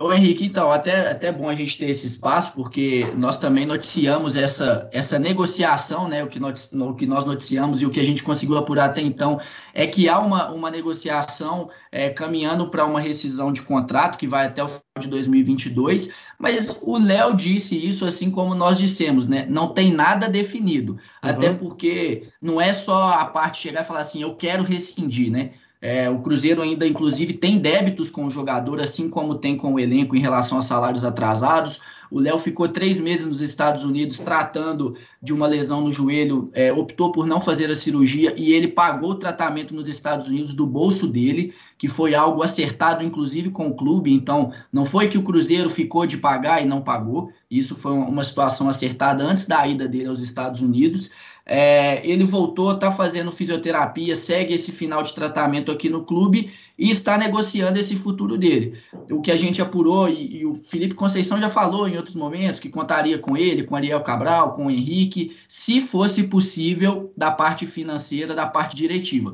Ô 0.00 0.12
Henrique, 0.12 0.44
então, 0.46 0.70
até, 0.70 1.10
até 1.10 1.32
bom 1.32 1.48
a 1.48 1.54
gente 1.56 1.76
ter 1.76 1.86
esse 1.86 2.06
espaço, 2.06 2.52
porque 2.54 3.12
nós 3.16 3.36
também 3.36 3.66
noticiamos 3.66 4.36
essa, 4.36 4.88
essa 4.92 5.18
negociação, 5.18 6.06
né? 6.06 6.22
O 6.22 6.28
que, 6.28 6.38
nós, 6.38 6.72
o 6.72 6.94
que 6.94 7.04
nós 7.04 7.24
noticiamos 7.24 7.82
e 7.82 7.86
o 7.86 7.90
que 7.90 7.98
a 7.98 8.04
gente 8.04 8.22
conseguiu 8.22 8.56
apurar 8.56 8.90
até 8.90 9.00
então 9.00 9.40
é 9.74 9.88
que 9.88 10.08
há 10.08 10.20
uma, 10.20 10.52
uma 10.52 10.70
negociação 10.70 11.68
é, 11.90 12.10
caminhando 12.10 12.70
para 12.70 12.84
uma 12.84 13.00
rescisão 13.00 13.50
de 13.50 13.60
contrato 13.60 14.18
que 14.18 14.28
vai 14.28 14.46
até 14.46 14.62
o 14.62 14.68
final 14.68 14.82
de 15.00 15.08
2022, 15.08 16.10
mas 16.38 16.78
o 16.80 16.96
Léo 16.96 17.34
disse 17.34 17.76
isso 17.76 18.06
assim 18.06 18.30
como 18.30 18.54
nós 18.54 18.78
dissemos, 18.78 19.26
né? 19.26 19.46
Não 19.50 19.74
tem 19.74 19.92
nada 19.92 20.28
definido, 20.28 20.92
uhum. 20.92 20.98
até 21.22 21.52
porque 21.52 22.28
não 22.40 22.60
é 22.60 22.72
só 22.72 23.14
a 23.14 23.24
parte 23.24 23.62
chegar 23.62 23.82
e 23.82 23.84
falar 23.84 24.00
assim, 24.00 24.22
eu 24.22 24.36
quero 24.36 24.62
rescindir, 24.62 25.28
né? 25.28 25.54
É, 25.80 26.10
o 26.10 26.18
Cruzeiro 26.18 26.60
ainda, 26.60 26.86
inclusive, 26.86 27.34
tem 27.34 27.58
débitos 27.58 28.10
com 28.10 28.26
o 28.26 28.30
jogador, 28.30 28.80
assim 28.80 29.08
como 29.08 29.36
tem 29.36 29.56
com 29.56 29.74
o 29.74 29.80
elenco 29.80 30.16
em 30.16 30.20
relação 30.20 30.58
a 30.58 30.62
salários 30.62 31.04
atrasados. 31.04 31.80
O 32.10 32.18
Léo 32.18 32.38
ficou 32.38 32.68
três 32.68 32.98
meses 32.98 33.26
nos 33.26 33.40
Estados 33.40 33.84
Unidos 33.84 34.18
tratando 34.18 34.96
de 35.22 35.32
uma 35.32 35.46
lesão 35.46 35.82
no 35.82 35.92
joelho, 35.92 36.50
é, 36.54 36.72
optou 36.72 37.12
por 37.12 37.26
não 37.26 37.40
fazer 37.40 37.70
a 37.70 37.74
cirurgia 37.74 38.34
e 38.36 38.52
ele 38.52 38.68
pagou 38.68 39.10
o 39.10 39.14
tratamento 39.14 39.74
nos 39.74 39.88
Estados 39.88 40.26
Unidos 40.28 40.54
do 40.54 40.66
bolso 40.66 41.06
dele, 41.12 41.52
que 41.76 41.86
foi 41.86 42.14
algo 42.14 42.42
acertado, 42.42 43.04
inclusive, 43.04 43.50
com 43.50 43.68
o 43.68 43.74
clube. 43.74 44.12
Então, 44.12 44.52
não 44.72 44.84
foi 44.84 45.08
que 45.08 45.18
o 45.18 45.22
Cruzeiro 45.22 45.68
ficou 45.68 46.06
de 46.06 46.16
pagar 46.16 46.62
e 46.62 46.66
não 46.66 46.80
pagou. 46.80 47.30
Isso 47.50 47.76
foi 47.76 47.92
uma 47.92 48.24
situação 48.24 48.68
acertada 48.68 49.22
antes 49.22 49.46
da 49.46 49.66
ida 49.66 49.86
dele 49.86 50.08
aos 50.08 50.20
Estados 50.20 50.62
Unidos. 50.62 51.10
É, 51.50 52.06
ele 52.06 52.24
voltou, 52.24 52.72
está 52.72 52.90
fazendo 52.90 53.32
fisioterapia, 53.32 54.14
segue 54.14 54.52
esse 54.52 54.70
final 54.70 55.02
de 55.02 55.14
tratamento 55.14 55.72
aqui 55.72 55.88
no 55.88 56.04
clube 56.04 56.52
e 56.78 56.90
está 56.90 57.16
negociando 57.16 57.78
esse 57.78 57.96
futuro 57.96 58.36
dele. 58.36 58.78
O 59.10 59.22
que 59.22 59.32
a 59.32 59.36
gente 59.36 59.62
apurou, 59.62 60.10
e, 60.10 60.40
e, 60.40 60.46
o 60.46 60.54
Felipe 60.54 60.94
Conceição 60.94 61.40
já 61.40 61.48
falou 61.48 61.88
em 61.88 61.96
outros 61.96 62.14
momentos, 62.14 62.60
que 62.60 62.68
contaria 62.68 63.18
com 63.18 63.34
ele, 63.34 63.64
com 63.64 63.74
Ariel 63.74 64.02
Cabral, 64.02 64.52
com 64.52 64.66
o 64.66 64.70
Henrique, 64.70 65.38
se 65.48 65.80
fosse 65.80 66.24
possível, 66.24 67.10
da 67.16 67.30
parte 67.30 67.64
financeira, 67.64 68.34
da 68.34 68.46
parte 68.46 68.76
diretiva. 68.76 69.32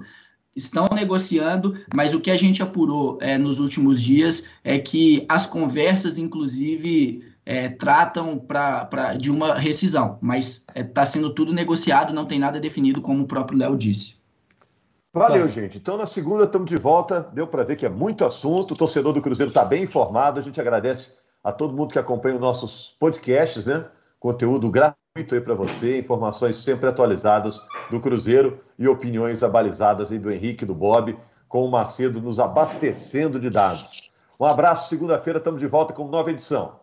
Estão 0.55 0.87
negociando, 0.95 1.77
mas 1.93 2.15
o 2.15 2.21
que 2.21 2.31
a 2.31 2.37
gente 2.37 2.63
apurou 2.63 3.19
é, 3.21 3.37
nos 3.37 3.59
últimos 3.59 4.01
dias 4.01 4.45
é 4.63 4.79
que 4.79 5.25
as 5.29 5.47
conversas, 5.47 6.17
inclusive 6.17 7.34
é, 7.47 7.69
tratam 7.69 8.39
pra, 8.39 8.85
pra, 8.87 9.15
de 9.15 9.31
uma 9.31 9.55
rescisão, 9.55 10.19
mas 10.21 10.65
está 10.69 10.81
é, 10.81 10.85
tá 10.85 11.05
sendo 11.05 11.35
tudo 11.35 11.53
negociado, 11.53 12.13
não 12.13 12.25
tem 12.25 12.39
nada 12.39 12.59
definido, 12.59 13.03
como 13.03 13.25
o 13.25 13.27
próprio 13.27 13.59
Léo 13.59 13.77
disse. 13.77 14.23
Valeu, 15.13 15.47
gente. 15.49 15.79
Então, 15.79 15.97
na 15.97 16.07
segunda, 16.07 16.43
estamos 16.43 16.69
de 16.69 16.77
volta. 16.77 17.21
Deu 17.33 17.47
para 17.47 17.63
ver 17.63 17.77
que 17.77 17.87
é 17.87 17.89
muito 17.89 18.25
assunto. 18.25 18.75
O 18.75 18.77
torcedor 18.77 19.13
do 19.13 19.23
Cruzeiro 19.23 19.51
está 19.51 19.65
bem 19.65 19.85
informado. 19.85 20.41
A 20.41 20.43
gente 20.43 20.61
agradece 20.61 21.15
a 21.43 21.53
todo 21.53 21.77
mundo 21.77 21.93
que 21.93 21.99
acompanha 22.01 22.35
os 22.35 22.41
nossos 22.41 22.97
podcasts, 22.99 23.65
né? 23.65 23.85
Conteúdo 24.19 24.69
gratuito 24.69 25.35
aí 25.35 25.41
para 25.41 25.55
você, 25.55 25.99
informações 25.99 26.57
sempre 26.57 26.89
atualizadas 26.89 27.63
do 27.91 28.01
Cruzeiro 28.01 28.59
e 28.77 28.89
opiniões 28.89 29.45
abalizadas 29.45 30.11
aí 30.11 30.19
do 30.19 30.33
Henrique, 30.33 30.65
do 30.65 30.75
Bob, 30.75 31.17
com 31.47 31.65
o 31.65 31.71
Macedo 31.71 32.21
nos 32.21 32.41
abastecendo 32.41 33.39
de 33.39 33.51
dados. 33.51 34.11
Um 34.41 34.47
abraço, 34.47 34.89
segunda-feira 34.89 35.39
estamos 35.39 35.61
de 35.61 35.69
volta 35.69 35.93
com 35.93 36.09
nova 36.09 36.31
edição. 36.31 36.81